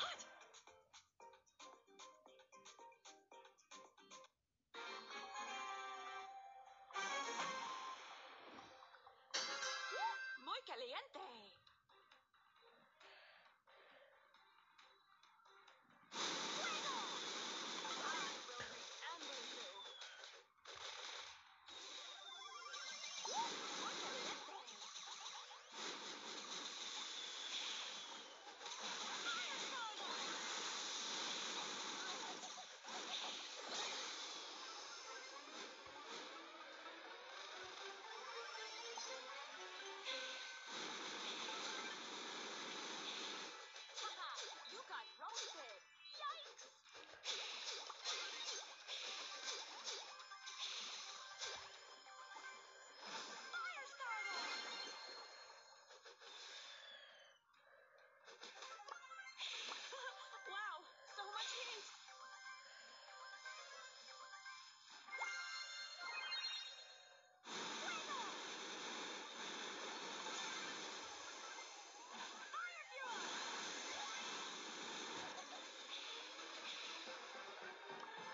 Muy 10.46 10.60
caliente. 10.68 11.20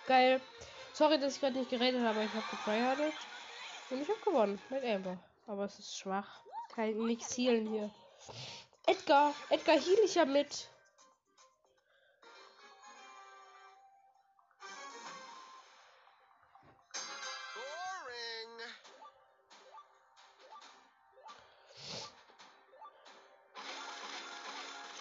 Geil. 0.08 0.42
Sorry, 0.94 1.20
dass 1.20 1.36
ich 1.36 1.42
gerade 1.42 1.58
nicht 1.58 1.70
geredet 1.70 2.02
habe, 2.02 2.10
aber 2.10 2.24
ich 2.24 2.34
habe 2.34 2.46
getryhardet. 2.50 3.14
Und 3.90 4.02
ich 4.02 4.10
habe 4.10 4.20
gewonnen 4.24 4.62
mit 4.70 4.84
Amber. 4.84 5.18
Aber 5.48 5.66
es 5.66 5.80
ist 5.80 5.98
schwach. 5.98 6.42
Kein 6.74 6.98
nichts 7.06 7.38
healen 7.38 7.68
hier. 7.68 7.90
Edgar, 8.88 9.34
Edgar 9.50 9.78
heal 9.78 10.00
ich 10.04 10.16
ja 10.16 10.26
mit. 10.26 10.70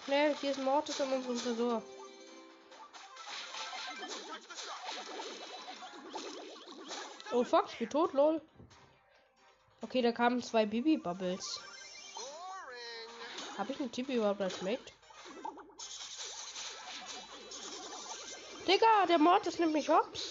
Schnell, 0.05 0.35
hier 0.41 0.51
ist 0.51 0.59
Mortis 0.59 0.99
an 0.99 1.13
unserem 1.13 1.37
Tresor. 1.37 1.81
Oh 7.33 7.43
fuck, 7.43 7.65
ich 7.71 7.79
bin 7.79 7.89
tot, 7.89 8.13
lol. 8.13 8.41
Okay, 9.81 10.01
da 10.01 10.11
kamen 10.11 10.43
zwei 10.43 10.65
Bibi-Bubbles. 10.65 11.61
Habe 13.57 13.71
ich 13.71 13.79
einen 13.79 13.91
Tibi 13.91 14.15
überhaupt 14.15 14.41
als 14.41 14.61
Mate? 14.61 14.79
Digga, 18.67 19.05
der 19.07 19.17
Mortis 19.17 19.59
nimmt 19.59 19.73
mich 19.73 19.89
hops. 19.89 20.30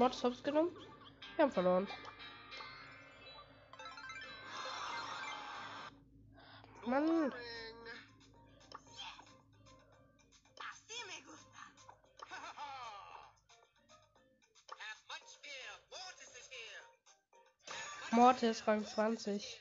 Mortis 0.00 0.24
hops 0.24 0.42
genommen. 0.42 0.74
Wir 1.36 1.42
haben 1.42 1.52
verloren. 1.52 1.86
Mann. 6.86 7.30
Mortis, 18.12 18.66
Rang 18.66 18.86
20. 18.86 19.60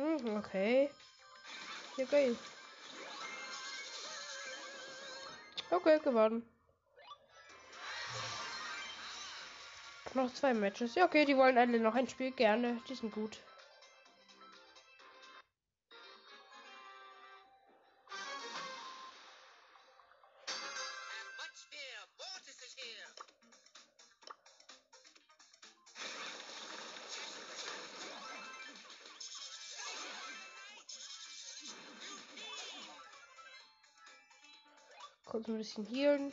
Hm, 0.00 0.36
okay. 0.38 0.88
Ja, 1.98 2.04
geil. 2.06 2.34
Okay, 5.70 5.98
gewonnen. 6.02 6.42
Noch 10.14 10.32
zwei 10.32 10.54
Matches. 10.54 10.94
Ja, 10.94 11.04
okay, 11.04 11.26
die 11.26 11.36
wollen 11.36 11.58
alle 11.58 11.78
noch 11.78 11.94
ein 11.94 12.08
Spiel. 12.08 12.30
Gerne. 12.30 12.80
Die 12.88 12.94
sind 12.94 13.12
gut. 13.12 13.38
Ein 35.50 35.58
bisschen 35.58 35.86
healen. 35.86 36.32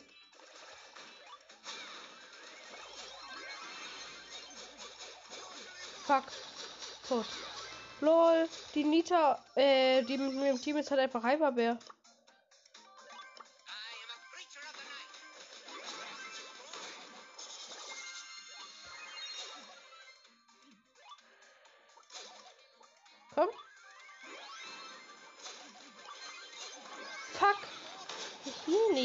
Fuck. 6.06 6.24
Tot. 7.08 7.26
Lol. 8.00 8.48
Die 8.74 8.84
Nita, 8.84 9.44
äh, 9.54 10.02
die 10.04 10.16
mit 10.16 10.34
mir 10.34 10.50
im 10.50 10.60
Team 10.60 10.76
ist 10.76 10.90
halt 10.90 11.00
einfach 11.00 11.22
Hyperbär. 11.22 11.78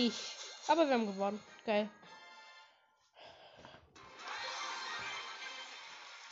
Ich. 0.06 0.36
Aber 0.68 0.86
wir 0.86 0.96
haben 0.96 1.08
gewonnen. 1.08 1.42
Geil. 1.66 1.89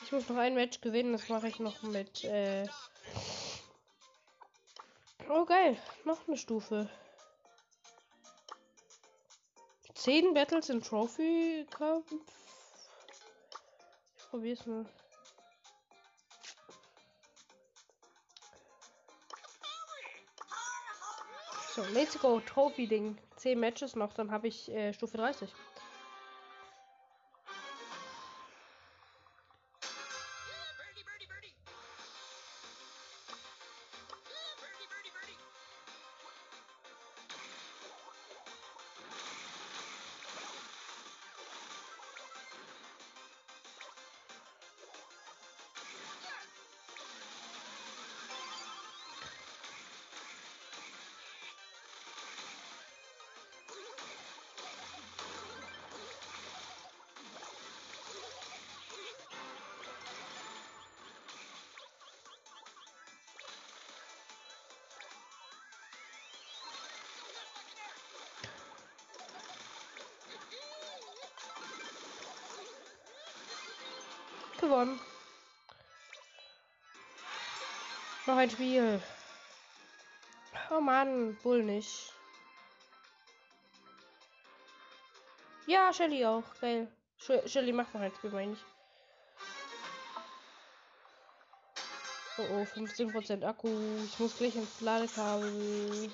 Ich 0.03 0.11
muss 0.11 0.27
noch 0.27 0.35
ein 0.35 0.55
Match 0.55 0.81
gewinnen. 0.81 1.13
Das 1.13 1.29
mache 1.29 1.47
ich 1.47 1.57
noch 1.59 1.81
mit. 1.83 2.25
Äh 2.25 2.67
oh 5.29 5.45
geil. 5.45 5.77
Noch 6.03 6.27
eine 6.27 6.35
Stufe. 6.35 6.89
10 9.93 10.33
Battles 10.33 10.67
in 10.67 10.81
Trophy 10.81 11.65
Kampf. 11.69 12.11
Ich 14.17 14.27
probier's 14.29 14.65
mal. 14.65 14.85
Let's 21.93 22.19
go. 22.19 22.39
Trophy-Ding. 22.39 23.17
10 23.37 23.59
Matches 23.59 23.95
noch, 23.95 24.13
dann 24.13 24.31
habe 24.31 24.47
ich 24.47 24.69
äh, 24.71 24.93
Stufe 24.93 25.17
30. 25.17 25.49
Noch 78.27 78.37
ein 78.37 78.49
Spiel. 78.49 79.01
Oh 80.69 80.79
Mann, 80.79 81.37
wohl 81.43 81.63
nicht. 81.63 82.13
Ja, 85.65 85.91
Shelly 85.91 86.25
auch. 86.25 86.43
Geil. 86.59 86.87
Sh 87.17 87.31
Shelly 87.45 87.71
macht 87.71 87.93
noch 87.93 88.01
ein 88.01 88.13
Spiel, 88.15 88.31
meine 88.31 88.53
ich. 88.53 88.59
Oh 92.37 92.43
oh, 92.51 92.63
15% 92.63 93.43
Akku. 93.43 93.69
Ich 94.05 94.19
muss 94.19 94.37
gleich 94.37 94.55
ins 94.55 94.81
Ladekabel. 94.81 96.11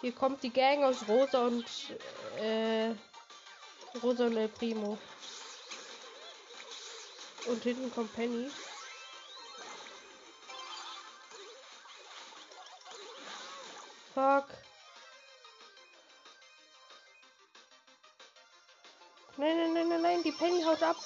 Hier 0.00 0.12
kommt 0.12 0.42
die 0.42 0.52
Gang 0.52 0.84
aus 0.84 1.08
Rosa 1.08 1.46
und 1.46 1.66
äh, 2.38 2.94
Rosa 4.02 4.26
und 4.26 4.36
El 4.36 4.48
Primo. 4.48 4.98
Und 7.46 7.62
hinten 7.62 7.92
kommt 7.92 8.12
Penny. 8.14 8.50
Fuck. 14.14 14.46
Nein, 19.36 19.56
nein, 19.56 19.74
nein, 19.74 19.88
nein, 19.88 20.02
nein, 20.02 20.22
die 20.22 20.32
Penny 20.32 20.62
haut 20.62 20.82
ab. 20.82 20.96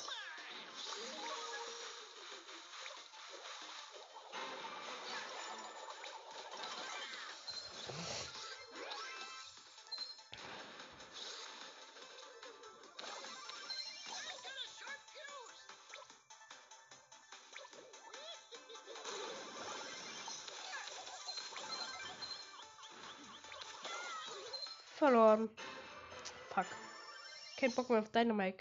To 27.85 28.03
flame. 28.05 28.55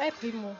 Ey, 0.00 0.10
Primo. 0.10 0.56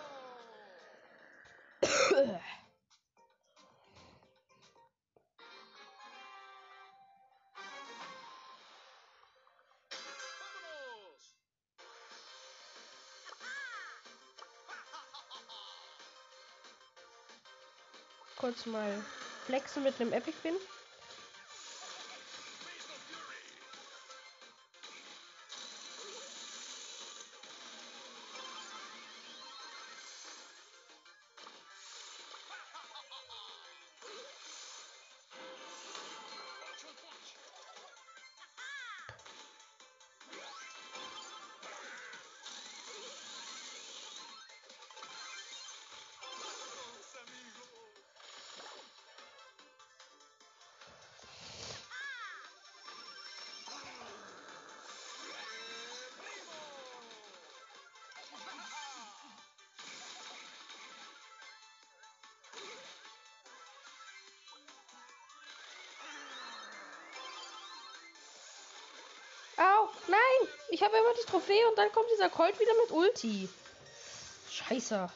Kurz 18.37 18.67
mal 18.67 19.03
flexen 19.47 19.83
mit 19.83 20.01
einem 20.01 20.13
Epic 20.13 20.35
Win. 20.43 20.55
Ich 70.75 70.83
habe 70.83 70.97
immer 70.97 71.15
die 71.15 71.31
Trophäe 71.31 71.69
und 71.69 71.79
dann 71.79 71.93
kommt 71.93 72.11
dieser 72.11 72.29
Colt 72.29 72.59
wieder 72.59 72.73
mit 72.83 72.91
Ulti. 72.91 73.49
Scheiße. 74.51 75.09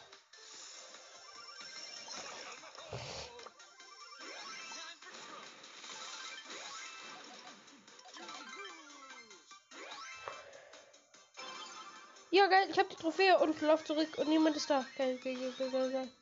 Ja, 12.31 12.47
geil, 12.47 12.68
ich 12.71 12.79
habe 12.79 12.88
die 12.88 12.94
Trophäe 12.94 13.37
und 13.40 13.61
lauf 13.61 13.85
zurück 13.85 14.16
und 14.16 14.29
niemand 14.29 14.55
ist 14.55 14.71
da. 14.71 14.87
Geil, 14.97 15.18
geil, 15.25 15.35
geil, 15.59 15.71
geil, 15.73 15.90
geil. 15.90 16.12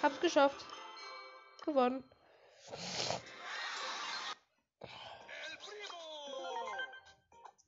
Hab's 0.00 0.18
geschafft. 0.20 0.64
Gewonnen. 1.66 2.02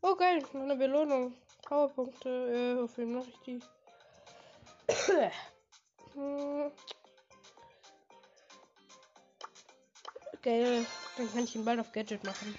Oh 0.07 0.15
geil, 0.17 0.43
noch 0.53 0.61
eine 0.61 0.77
Belohnung. 0.77 1.33
Powerpunkte, 1.63 2.29
äh, 2.29 2.79
wofür 2.79 3.07
mache 3.07 3.31
ich 3.31 3.39
die? 3.47 3.61
Hm. 6.13 6.71
Geil, 10.43 10.85
dann 11.17 11.33
kann 11.33 11.45
ich 11.45 11.57
ihn 11.57 11.65
bald 11.65 11.81
auf 11.81 11.91
Gadget 11.91 12.23
machen. 12.23 12.55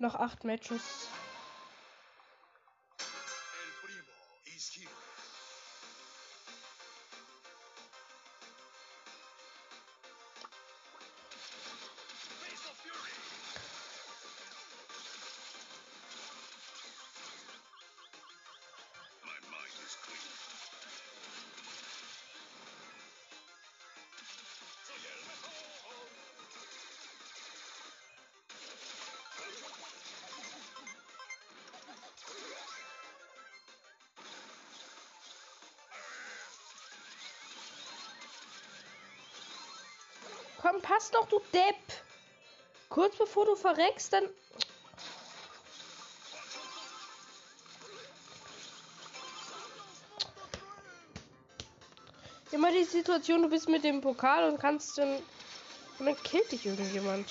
Noch 0.00 0.16
acht 0.16 0.42
Matches. 0.42 1.11
Pass 41.02 41.10
doch, 41.10 41.26
du 41.26 41.40
Depp. 41.52 41.74
Kurz 42.88 43.16
bevor 43.16 43.44
du 43.44 43.56
verreckst, 43.56 44.12
dann. 44.12 44.28
Immer 52.52 52.70
die 52.70 52.84
Situation, 52.84 53.42
du 53.42 53.48
bist 53.48 53.68
mit 53.68 53.82
dem 53.82 54.00
Pokal 54.00 54.48
und 54.48 54.60
kannst 54.60 54.96
dann. 54.96 55.16
Und 55.98 56.06
dann 56.06 56.22
killt 56.22 56.52
dich 56.52 56.66
irgendjemand. 56.66 57.26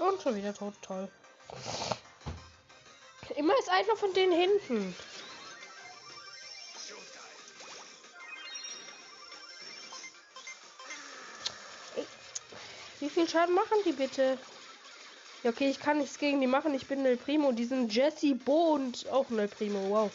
Und 0.00 0.22
schon 0.22 0.36
wieder 0.36 0.54
tot, 0.54 0.74
toll. 0.82 1.08
Immer 3.36 3.58
ist 3.58 3.68
einer 3.68 3.96
von 3.96 4.12
denen 4.12 4.32
hinten. 4.32 4.94
Wie 13.00 13.10
viel 13.10 13.28
Schaden 13.28 13.54
machen 13.54 13.76
die 13.84 13.92
bitte? 13.92 14.38
Ja, 15.42 15.50
okay, 15.50 15.68
ich 15.68 15.78
kann 15.78 15.98
nichts 15.98 16.18
gegen 16.18 16.40
die 16.40 16.46
machen. 16.46 16.74
Ich 16.74 16.86
bin 16.86 17.02
Nel 17.02 17.18
Primo. 17.18 17.52
Die 17.52 17.66
sind 17.66 17.94
Jesse, 17.94 18.34
Bo 18.34 18.74
und 18.74 19.06
auch 19.10 19.28
Nel 19.28 19.48
Primo. 19.48 19.90
Wow. 19.90 20.10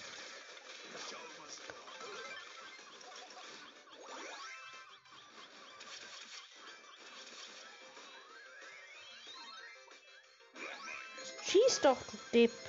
tip. 12.32 12.69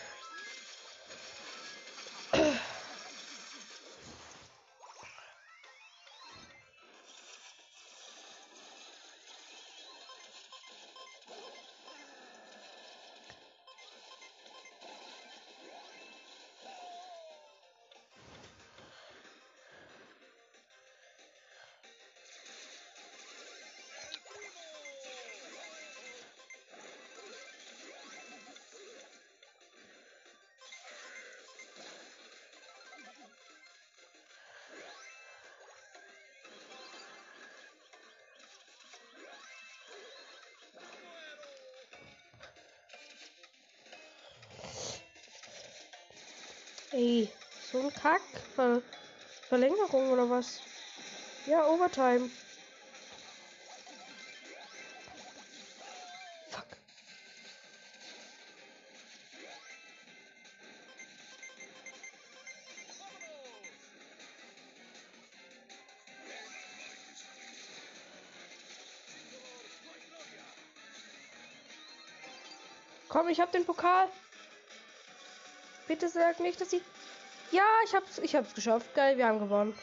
Ey, 46.93 47.29
so 47.71 47.79
ein 47.79 47.95
Kack. 47.95 48.21
Ver 48.57 48.83
Verlängerung 49.49 50.11
oder 50.11 50.29
was? 50.29 50.61
Ja, 51.47 51.67
Overtime. 51.69 52.29
Fuck. 56.51 56.65
Komm, 73.09 73.29
ich 73.29 73.41
hab 73.41 73.53
den 73.53 73.65
Pokal. 73.65 74.09
Bitte 75.91 76.09
sag 76.09 76.39
nicht, 76.39 76.61
dass 76.61 76.71
sie. 76.71 76.81
Ja, 77.51 77.65
ich 77.85 77.93
hab's, 77.97 78.19
ich 78.19 78.37
hab's 78.37 78.55
geschafft. 78.55 78.95
Geil, 78.95 79.19
wir 79.19 79.27
haben 79.27 79.41
gewonnen. 79.41 79.77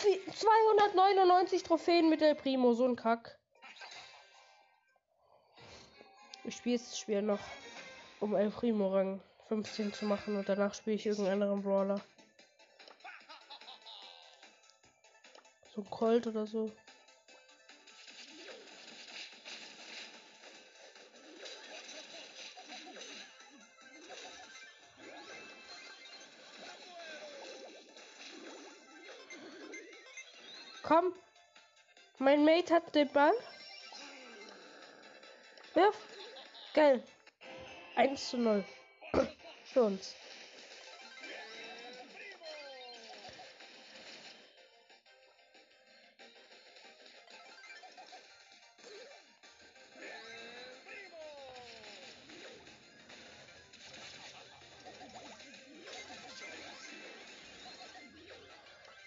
Vi- 0.00 0.32
299 0.32 1.64
Trophäen 1.64 2.08
mit 2.08 2.22
El 2.22 2.36
Primo, 2.36 2.74
so 2.74 2.84
ein 2.86 2.94
Kack. 2.94 3.36
Ich 6.44 6.58
spiele 6.58 6.78
das 6.78 6.96
Spiel 6.96 7.22
noch, 7.22 7.40
um 8.20 8.36
El 8.36 8.50
Primo 8.50 8.94
Rang 8.94 9.20
15 9.48 9.92
zu 9.92 10.04
machen 10.04 10.36
und 10.36 10.48
danach 10.48 10.74
spiele 10.74 10.94
ich 10.94 11.06
irgendeinen 11.06 11.42
anderen 11.42 11.62
Brawler. 11.64 12.00
So 15.74 15.80
ein 15.80 15.90
Colt 15.90 16.28
oder 16.28 16.46
so. 16.46 16.70
Mein 32.30 32.44
Mate 32.44 32.74
hat 32.74 32.94
den 32.94 33.10
Ball. 33.12 33.32
Wirf. 35.74 35.96
Geil. 36.74 37.02
1 37.96 38.30
zu 38.30 38.38
0. 38.38 38.64
Für 39.64 39.82
uns. 39.82 40.14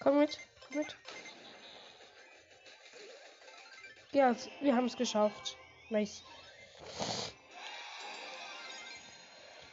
Komm 0.01 0.19
mit, 0.19 0.37
komm 0.67 0.79
mit. 0.79 0.97
Ja, 4.13 4.35
wir 4.61 4.75
haben 4.75 4.85
es 4.85 4.95
geschafft. 4.95 5.57
Nice. 5.89 6.23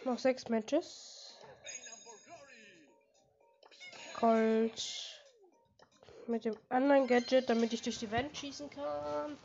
Noch 0.05 0.19
sechs 0.19 0.49
Matches. 0.49 1.37
Colt. 4.15 5.23
Mit 6.27 6.47
dem 6.47 6.57
anderen 6.71 7.07
Gadget, 7.07 7.51
damit 7.51 7.73
ich 7.75 7.83
durch 7.83 7.99
die 7.99 8.11
Wand 8.11 8.35
schießen 8.35 8.71
kann. 8.71 9.37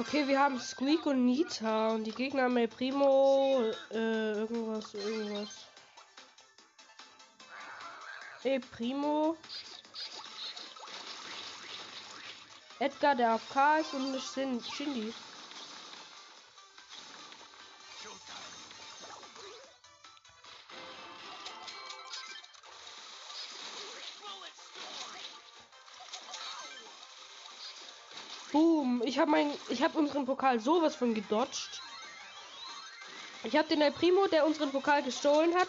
Okay, 0.00 0.26
wir 0.26 0.40
haben 0.40 0.58
Squeak 0.58 1.06
und 1.06 1.24
Nita 1.24 1.94
und 1.94 2.04
die 2.04 2.12
Gegner 2.12 2.44
haben 2.44 2.56
El 2.56 2.68
Primo, 2.68 3.62
äh, 3.90 4.32
irgendwas, 4.32 4.94
irgendwas. 4.94 5.71
El 8.44 8.58
Primo. 8.58 9.36
Edgar, 12.80 13.14
der 13.14 13.30
AFK 13.30 13.80
ist 13.80 13.94
und 13.94 14.16
ich 14.16 14.24
sind 14.24 14.66
Shindy. 14.66 15.14
Boom, 28.50 29.02
ich 29.04 29.20
habe 29.20 29.30
mein, 29.30 29.52
ich 29.68 29.82
habe 29.82 29.96
unseren 29.96 30.26
Pokal 30.26 30.58
sowas 30.58 30.96
von 30.96 31.14
gedodged. 31.14 31.80
Ich 33.44 33.56
habe 33.56 33.68
den 33.68 33.80
El 33.80 33.92
Primo, 33.92 34.26
der 34.26 34.44
unseren 34.44 34.72
Pokal 34.72 35.04
gestohlen 35.04 35.54
hat, 35.54 35.68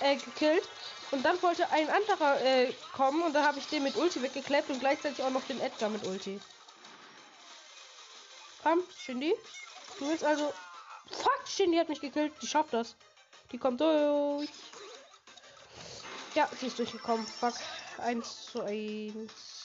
äh, 0.00 0.16
gekillt. 0.16 0.68
Und 1.12 1.22
dann 1.22 1.40
wollte 1.42 1.70
ein 1.70 1.90
anderer 1.90 2.40
äh, 2.40 2.72
kommen 2.94 3.22
und 3.22 3.34
da 3.34 3.44
habe 3.44 3.58
ich 3.58 3.66
den 3.66 3.82
mit 3.82 3.96
Ulti 3.96 4.22
weggeklebt 4.22 4.70
und 4.70 4.80
gleichzeitig 4.80 5.22
auch 5.22 5.30
noch 5.30 5.44
den 5.44 5.60
Edgar 5.60 5.90
mit 5.90 6.06
Ulti. 6.06 6.40
Komm, 8.62 8.82
Shindy. 8.98 9.34
Du 9.98 10.08
willst 10.08 10.24
also. 10.24 10.52
Fuck, 11.10 11.46
Shindy 11.46 11.76
hat 11.76 11.90
mich 11.90 12.00
gekillt. 12.00 12.32
Die 12.40 12.46
schafft 12.46 12.72
das. 12.72 12.96
Die 13.52 13.58
kommt 13.58 13.80
durch. 13.80 14.48
Ja, 16.34 16.48
sie 16.58 16.68
ist 16.68 16.78
durchgekommen. 16.78 17.26
Fuck. 17.26 17.54
1 17.98 18.46
zu 18.46 18.62
1. 18.62 19.61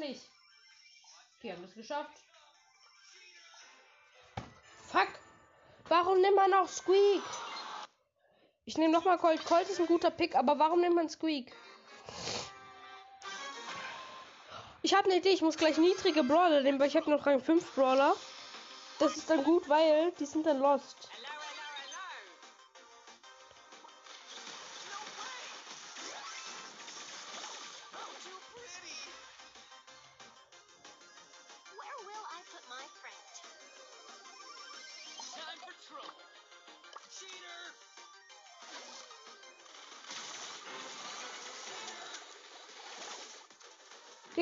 nicht. 0.00 0.24
Wir 1.40 1.52
haben 1.52 1.64
es 1.64 1.74
geschafft. 1.74 2.18
Fuck. 4.88 5.08
Warum 5.88 6.20
nimmt 6.20 6.36
man 6.36 6.52
auch 6.54 6.68
Squeak? 6.68 7.22
Ich 8.64 8.76
nehme 8.76 8.92
nochmal 8.92 9.18
Colt. 9.18 9.44
Colt 9.44 9.68
ist 9.68 9.80
ein 9.80 9.86
guter 9.86 10.10
Pick, 10.10 10.34
aber 10.34 10.58
warum 10.58 10.80
nimmt 10.80 10.96
man 10.96 11.08
Squeak? 11.08 11.52
Ich 14.82 14.94
habe 14.94 15.06
eine 15.06 15.18
Idee. 15.18 15.30
Ich 15.30 15.42
muss 15.42 15.56
gleich 15.56 15.78
niedrige 15.78 16.24
Brawler 16.24 16.62
nehmen, 16.62 16.78
weil 16.78 16.88
ich 16.88 16.96
habe 16.96 17.10
noch 17.10 17.26
Rang 17.26 17.40
5 17.40 17.74
Brawler. 17.74 18.14
Das 18.98 19.16
ist 19.16 19.30
dann 19.30 19.44
gut, 19.44 19.68
weil 19.68 20.12
die 20.12 20.26
sind 20.26 20.46
dann 20.46 20.58
lost. 20.58 21.08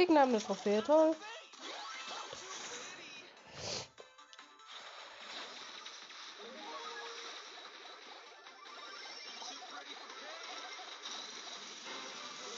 Gegner 0.08 0.22
haben 0.22 0.38
Trophäe, 0.38 0.82
toll. 0.82 1.14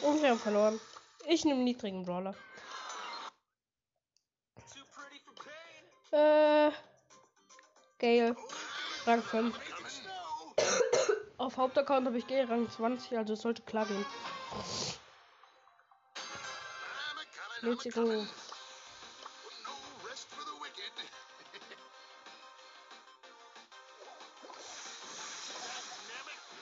Und 0.02 0.22
wir 0.22 0.30
haben 0.30 0.38
verloren. 0.38 0.80
Ich 1.26 1.44
nehme 1.44 1.62
niedrigen 1.64 2.04
Brawler. 2.04 2.36
Äh. 6.12 6.70
Gale. 7.98 8.36
Rang 9.06 9.22
5. 9.22 9.58
Ready 9.58 9.72
for 9.72 9.90
snow. 9.90 11.16
Auf 11.38 11.56
Hauptaccount 11.56 12.06
habe 12.06 12.18
ich 12.18 12.28
Gale 12.28 12.48
Rang 12.48 12.70
20, 12.70 13.18
also 13.18 13.32
es 13.32 13.40
sollte 13.40 13.62
klar 13.62 13.86
gehen. 13.86 14.06
Let's 17.62 17.84
go. 17.94 18.24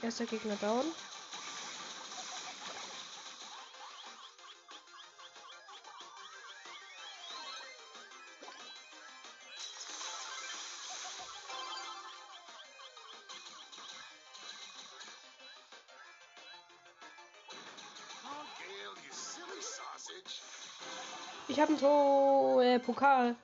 Erster 0.03 0.27
Gegner 0.27 0.57
down. 0.61 0.85
Ich 21.79 21.85
habe 21.85 21.95
einen 21.95 22.59
to 22.59 22.61
äh, 22.61 22.79
Pokal. 22.81 23.37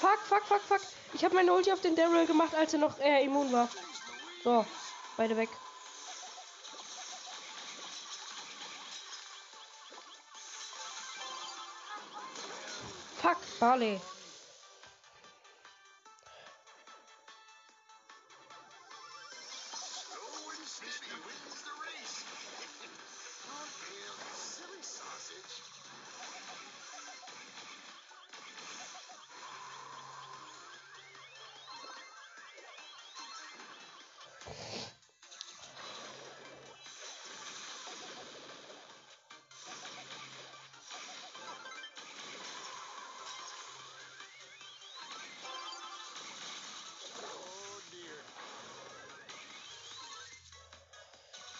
Fuck, 0.00 0.18
fuck, 0.24 0.44
fuck, 0.44 0.62
fuck. 0.62 0.80
Ich 1.12 1.24
habe 1.24 1.34
meine 1.34 1.52
Ulti 1.52 1.72
auf 1.72 1.82
den 1.82 1.94
Daryl 1.94 2.26
gemacht, 2.26 2.54
als 2.54 2.72
er 2.72 2.78
noch 2.78 2.98
äh, 3.00 3.22
immun 3.24 3.52
war. 3.52 3.68
So, 4.42 4.64
beide 5.18 5.36
weg. 5.36 5.50
Fuck, 13.20 13.38
Barley. 13.60 14.00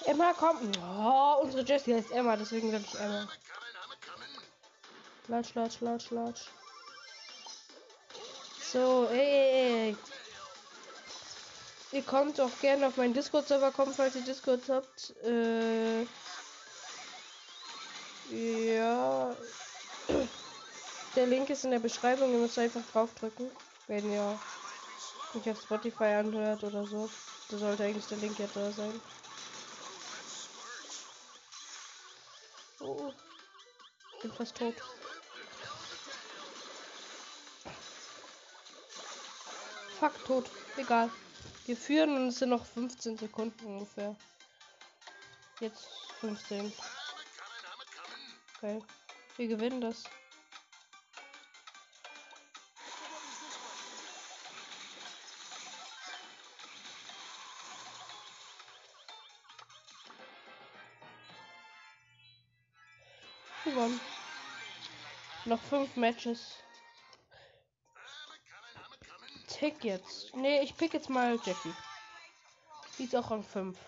Emma 0.06 0.32
kommt. 0.32 0.78
Oh, 0.78 1.42
unsere 1.42 1.64
Jessie 1.64 1.94
heißt 1.94 2.12
Emma, 2.12 2.36
deswegen 2.36 2.70
sage 2.70 2.84
ich 2.86 2.94
Emma. 2.98 3.22
I'm 3.22 3.24
a 3.24 3.26
coming, 3.26 3.74
I'm 3.82 3.92
a 3.92 3.96
coming. 4.06 4.32
Latsch, 5.28 5.54
latsch, 5.54 5.80
latsch, 5.80 6.10
latsch. 6.10 6.42
So, 8.72 9.08
ey, 9.10 9.18
ey, 9.18 9.88
ey. 9.88 9.96
Ihr 11.92 12.02
kommt 12.02 12.40
auch 12.40 12.50
gerne 12.60 12.88
auf 12.88 12.96
meinen 12.96 13.14
Discord-Server 13.14 13.72
kommen, 13.72 13.94
falls 13.94 14.16
ihr 14.16 14.22
Discord 14.22 14.62
habt. 14.68 15.14
Äh, 15.24 16.02
ja. 18.30 19.34
Der 21.14 21.26
Link 21.26 21.48
ist 21.48 21.64
in 21.64 21.70
der 21.70 21.78
Beschreibung. 21.78 22.32
Ihr 22.32 22.38
müsst 22.38 22.58
einfach 22.58 22.82
draufdrücken, 22.92 23.50
wenn 23.86 24.12
ihr 24.12 24.38
mich 25.34 25.48
auf 25.48 25.60
Spotify 25.62 26.04
anhört 26.04 26.62
oder 26.64 26.86
so. 26.86 27.08
Da 27.48 27.58
sollte 27.58 27.84
eigentlich 27.84 28.06
der 28.06 28.18
Link 28.18 28.38
ja 28.38 28.46
da 28.52 28.70
sein. 28.72 29.00
Fast 34.36 34.56
tot. 34.56 34.74
Fuck, 39.98 40.24
tot. 40.26 40.50
Egal. 40.76 41.10
Wir 41.64 41.76
führen 41.76 42.14
und 42.14 42.28
es 42.28 42.38
sind 42.38 42.50
noch 42.50 42.64
15 42.66 43.16
Sekunden 43.16 43.64
ungefähr. 43.64 44.14
Jetzt 45.60 45.88
15. 46.20 46.60
I'm 46.60 46.66
a 46.66 46.70
coming, 46.70 47.62
I'm 47.64 47.80
a 47.80 47.86
coming. 48.60 48.80
Okay. 48.80 48.82
Wir 49.38 49.48
gewinnen 49.48 49.80
das. 49.80 50.04
Noch 65.46 65.60
fünf 65.60 65.94
Matches. 65.94 66.56
Tick 69.46 69.84
jetzt. 69.84 70.34
Nee, 70.34 70.60
ich 70.60 70.76
pick 70.76 70.92
jetzt 70.92 71.08
mal 71.08 71.38
Jackie. 71.44 71.72
Die 72.98 73.04
ist 73.04 73.14
auch 73.14 73.30
Rang 73.30 73.44
5. 73.44 73.78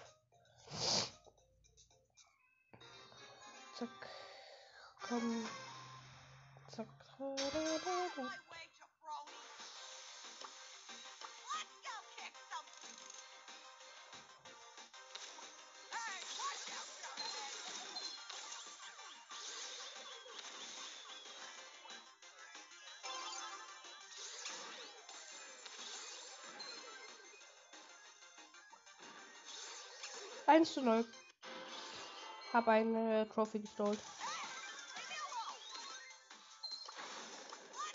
Zack. 3.76 3.88
Komm. 5.02 5.48
Zack. 6.70 6.86
1 30.58 30.74
zu 30.74 30.82
0. 30.82 31.04
Habe 32.52 32.70
eine 32.72 33.20
äh, 33.20 33.26
Trophy 33.26 33.60
gestohlen. 33.60 33.98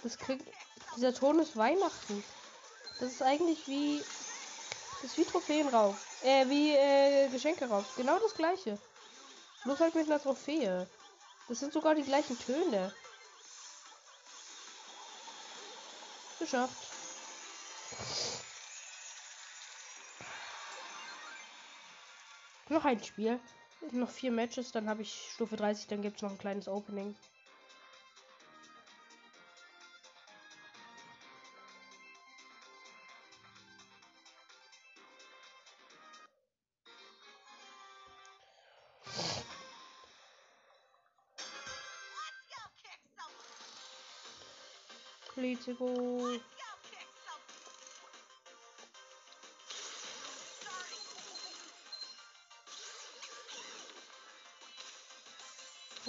Das 0.01 0.18
kriegt. 0.18 0.47
Dieser 0.95 1.14
Ton 1.14 1.39
ist 1.39 1.57
Weihnachten. 1.57 2.24
Das 2.99 3.11
ist 3.11 3.22
eigentlich 3.22 3.68
wie. 3.68 4.01
Das 5.01 5.11
ist 5.11 5.18
wie 5.18 5.26
Trophäen 5.26 5.68
rauf. 5.68 5.97
Äh, 6.24 6.47
wie 6.47 6.74
äh, 6.74 7.28
Geschenke 7.30 7.68
rauf. 7.68 7.86
Genau 7.97 8.18
das 8.20 8.34
gleiche. 8.34 8.78
Bloß 9.66 9.82
halt 9.82 9.95
mit 9.95 10.05
einer 10.05 10.22
Trophäe. 10.22 10.88
Das 11.49 11.59
sind 11.59 11.74
sogar 11.74 11.95
die 11.95 12.03
gleichen 12.03 12.39
Töne. 12.39 12.93
Geschafft. 16.39 16.93
Noch 22.74 22.86
ein 22.86 23.04
Spiel. 23.04 23.40
Noch 23.92 24.10
vier 24.10 24.32
Matches, 24.32 24.72
dann 24.72 24.90
habe 24.90 25.04
ich 25.04 25.30
Stufe 25.36 25.56
30, 25.56 25.88
dann 25.90 26.02
gibt 26.02 26.16
es 26.16 26.24
noch 26.24 26.32
ein 26.32 26.40
kleines 26.40 26.68
Opening. 26.68 27.14
Let's 45.36 45.68
go. 45.78 46.40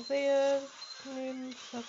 Trophäe 0.05 0.61
nehmen. 1.15 1.57
Zack. 1.71 1.85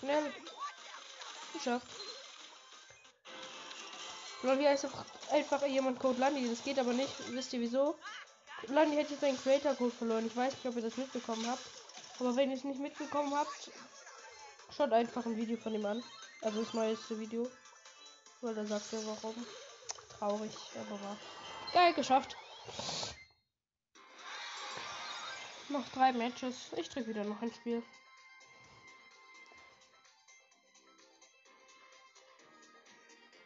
Schnell. 0.00 0.32
Geschafft. 1.52 1.86
Lol, 4.42 4.58
hier 4.58 4.72
ist 4.72 4.86
einfach, 5.30 5.66
jemand 5.66 5.98
Code 5.98 6.20
Landi. 6.20 6.48
Das 6.48 6.62
geht 6.62 6.78
aber 6.78 6.92
nicht. 6.92 7.12
Wisst 7.32 7.52
ihr 7.52 7.60
wieso? 7.60 7.96
Landi 8.68 8.96
hätte 8.96 9.12
jetzt 9.12 9.20
seinen 9.20 9.40
Creator 9.40 9.74
Code 9.74 9.94
verloren. 9.94 10.26
Ich 10.26 10.36
weiß 10.36 10.54
nicht, 10.54 10.66
ob 10.66 10.76
ihr 10.76 10.82
das 10.82 10.96
mitbekommen 10.96 11.48
habt. 11.48 11.62
Aber 12.18 12.34
wenn 12.36 12.50
ihr 12.50 12.56
es 12.56 12.64
nicht 12.64 12.80
mitbekommen 12.80 13.34
habt, 13.34 13.70
schaut 14.76 14.92
einfach 14.92 15.24
ein 15.26 15.36
Video 15.36 15.56
von 15.56 15.74
ihm 15.74 15.86
an. 15.86 16.02
Also 16.42 16.62
das 16.62 16.74
neueste 16.74 17.18
Video. 17.18 17.48
Weil 18.40 18.54
da 18.54 18.64
sagt 18.64 18.92
er 18.92 19.06
warum. 19.06 19.46
Traurig, 20.18 20.52
aber 20.74 21.00
war. 21.02 21.16
Geil, 21.72 21.92
geschafft. 21.94 22.36
Noch 25.68 25.88
drei 25.90 26.12
Matches. 26.12 26.72
Ich 26.76 26.88
drücke 26.88 27.08
wieder 27.08 27.24
noch 27.24 27.42
ein 27.42 27.52
Spiel. 27.52 27.82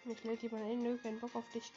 Mich 0.05 0.23
lädt 0.25 0.43
jemand 0.43 0.71
in, 0.71 0.83
nö, 0.83 0.99
kein 0.99 1.21
Bock 1.21 1.35
auf 1.35 1.45
dich. 1.53 1.71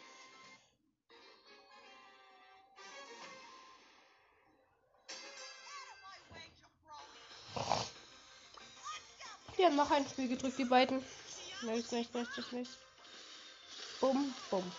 Die 9.58 9.64
haben 9.64 9.76
noch 9.76 9.90
ein 9.92 10.08
Spiel 10.08 10.28
gedrückt, 10.28 10.58
die 10.58 10.66
beiden. 10.66 11.04
Nichts, 11.64 11.92
nichts, 11.92 12.14
nichts, 12.14 12.52
nichts. 12.52 12.78
Bum, 14.00 14.34
bum. 14.50 14.72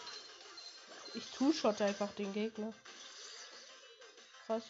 Ich 1.16 1.30
two-shot 1.30 1.80
einfach 1.80 2.12
den 2.12 2.32
Gegner. 2.34 2.74
Krass. 4.46 4.64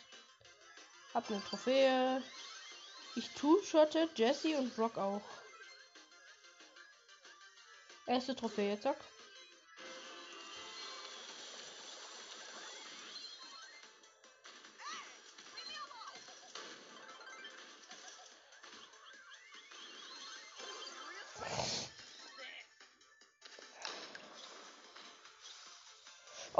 Hab 1.13 1.29
eine 1.29 1.43
Trophäe. 1.43 2.23
Ich 3.17 3.29
two-shotte 3.31 4.09
Jesse 4.15 4.57
und 4.57 4.75
Brock 4.77 4.97
auch. 4.97 5.23
Erste 8.07 8.37
Trophäe, 8.37 8.79
zack. 8.81 8.97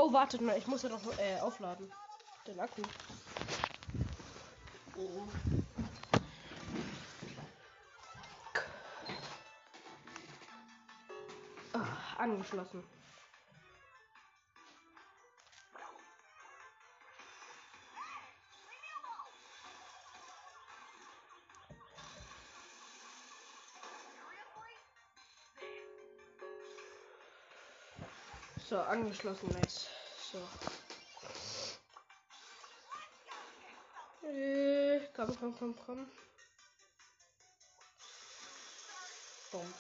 Oh, 0.09 0.13
wartet 0.13 0.41
mal, 0.41 0.57
ich 0.57 0.69
muss 0.69 0.83
ja 0.83 0.89
noch 0.89 1.03
äh, 1.19 1.41
aufladen. 1.41 1.93
Den 2.47 2.61
Akku. 2.61 2.81
Oh. 4.97 5.23
Ah, 11.73 12.19
angeschlossen. 12.19 12.85
So, 28.69 28.79
angeschlossen 28.79 29.51
jetzt. 29.63 29.96
So. 30.37 30.43
Äh, 34.29 35.01
komm, 35.15 35.37
komm, 35.39 35.57
komm, 35.59 35.75
komm. 35.87 36.11
Boom. 39.51 39.75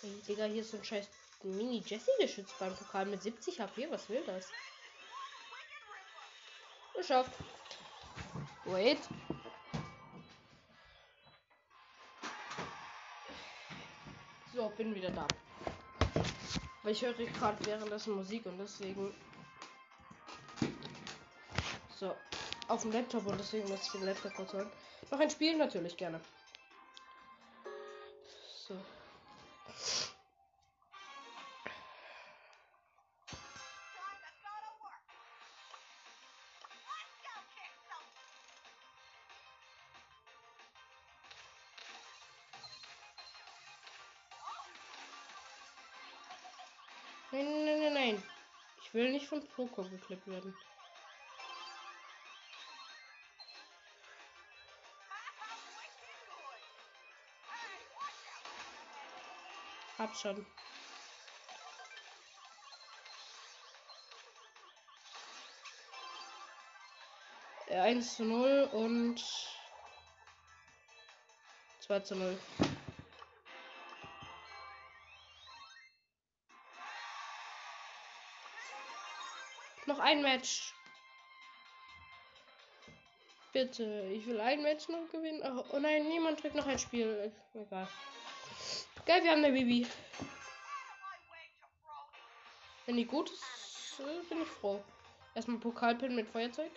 Hey, 0.00 0.22
Digga, 0.26 0.44
hier 0.44 0.62
ist 0.62 0.72
so 0.72 0.78
ein 0.78 0.84
scheiß 0.84 1.08
Mini-Jessie-Geschütz 1.44 2.50
beim 2.58 2.74
Pokal 2.74 3.06
mit 3.06 3.22
70 3.22 3.60
HP. 3.60 3.88
Was 3.90 4.08
will 4.08 4.24
das? 4.24 4.48
Geschafft. 6.94 7.30
Wait. 8.64 8.98
So, 14.52 14.68
bin 14.70 14.92
wieder 14.92 15.10
da. 15.10 15.28
Weil 16.88 16.94
ich 16.94 17.04
höre 17.04 17.12
gerade 17.12 17.66
währenddessen 17.66 18.14
Musik 18.14 18.46
und 18.46 18.56
deswegen. 18.56 19.12
So. 21.94 22.14
Auf 22.66 22.80
dem 22.80 22.92
Laptop 22.92 23.26
und 23.26 23.38
deswegen 23.38 23.68
muss 23.68 23.84
ich 23.84 23.92
den 23.92 24.04
Laptop 24.04 24.32
kurz 24.32 24.54
holen. 24.54 24.70
Noch 25.10 25.20
ein 25.20 25.28
Spiel 25.28 25.58
natürlich 25.58 25.98
gerne. 25.98 26.18
Nein, 47.38 47.64
nein, 47.64 47.80
nein, 47.80 47.92
nein. 47.92 48.22
Ich 48.82 48.92
will 48.94 49.12
nicht 49.12 49.28
von 49.28 49.46
Poco 49.50 49.84
geklippt 49.84 50.26
werden. 50.26 50.56
Hab 59.98 60.16
schon. 60.16 60.44
1 67.70 68.16
zu 68.16 68.24
0 68.24 68.68
und 68.72 69.24
2 71.80 72.00
zu 72.00 72.16
0. 72.16 72.38
ein 80.08 80.22
Match. 80.22 80.72
Bitte, 83.52 84.10
ich 84.12 84.26
will 84.26 84.40
ein 84.40 84.62
Match 84.62 84.88
noch 84.88 85.10
gewinnen. 85.12 85.42
Oh, 85.44 85.64
oh 85.72 85.78
nein, 85.78 86.08
niemand 86.08 86.40
trägt 86.40 86.54
noch 86.54 86.66
ein 86.66 86.78
Spiel. 86.78 87.30
Egal. 87.54 87.88
Geil, 89.04 89.22
wir 89.22 89.30
haben 89.32 89.44
eine 89.44 89.52
Bibi. 89.52 89.86
Wenn 92.86 92.96
die 92.96 93.04
gut 93.04 93.30
ist, 93.30 94.00
äh, 94.00 94.22
bin 94.28 94.42
ich 94.42 94.48
froh. 94.48 94.82
Erstmal 95.34 95.58
Pokalpin 95.58 96.14
mit 96.14 96.28
Feuerzeug. 96.28 96.70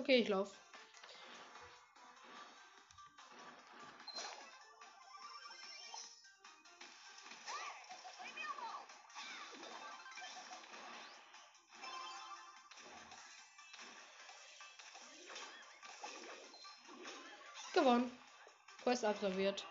Okay, 0.00 0.16
ich 0.16 0.28
lauf. 0.28 0.50
Gewonnen. 17.74 18.10
Quest 18.82 19.04
absolviert. 19.04 19.66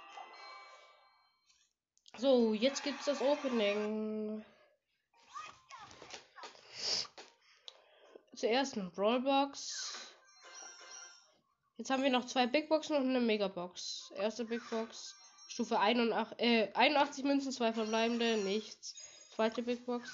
So, 2.18 2.54
jetzt 2.54 2.84
gibt's 2.84 3.06
das 3.06 3.20
Opening. 3.20 4.46
Zuerst 8.36 8.78
eine 8.78 8.92
Brawlbox. 8.92 9.89
Jetzt 11.80 11.92
haben 11.92 12.04
wir 12.04 12.10
noch 12.10 12.26
zwei 12.26 12.46
Big 12.46 12.68
Boxen 12.68 12.98
und 12.98 13.08
eine 13.08 13.22
Megabox. 13.22 14.12
Erste 14.18 14.44
Big 14.44 14.62
Box. 14.70 15.16
Stufe 15.48 15.80
81, 15.80 16.38
äh, 16.38 16.68
81 16.74 17.24
Münzen, 17.24 17.54
zwei 17.54 17.72
verbleibende, 17.72 18.36
nichts. 18.36 18.96
Zweite 19.34 19.64
Big 19.64 19.86
Box. 19.86 20.12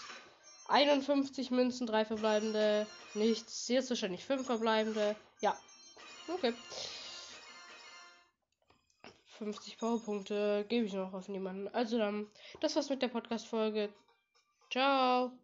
51 0.68 1.50
Münzen, 1.50 1.88
drei 1.88 2.06
verbleibende, 2.06 2.86
nichts. 3.16 3.68
Jetzt 3.68 3.90
wahrscheinlich 3.90 4.24
fünf 4.24 4.46
verbleibende. 4.46 5.16
Ja. 5.42 5.58
Okay. 6.28 6.54
50 9.40 9.80
Powerpunkte 9.80 10.66
gebe 10.70 10.86
ich 10.86 10.94
noch 10.94 11.14
auf 11.14 11.30
niemanden. 11.30 11.68
Also 11.70 11.98
dann, 11.98 12.28
das 12.62 12.76
war's 12.76 12.90
mit 12.90 13.02
der 13.02 13.08
Podcast-Folge. 13.08 13.90
Ciao. 14.70 15.36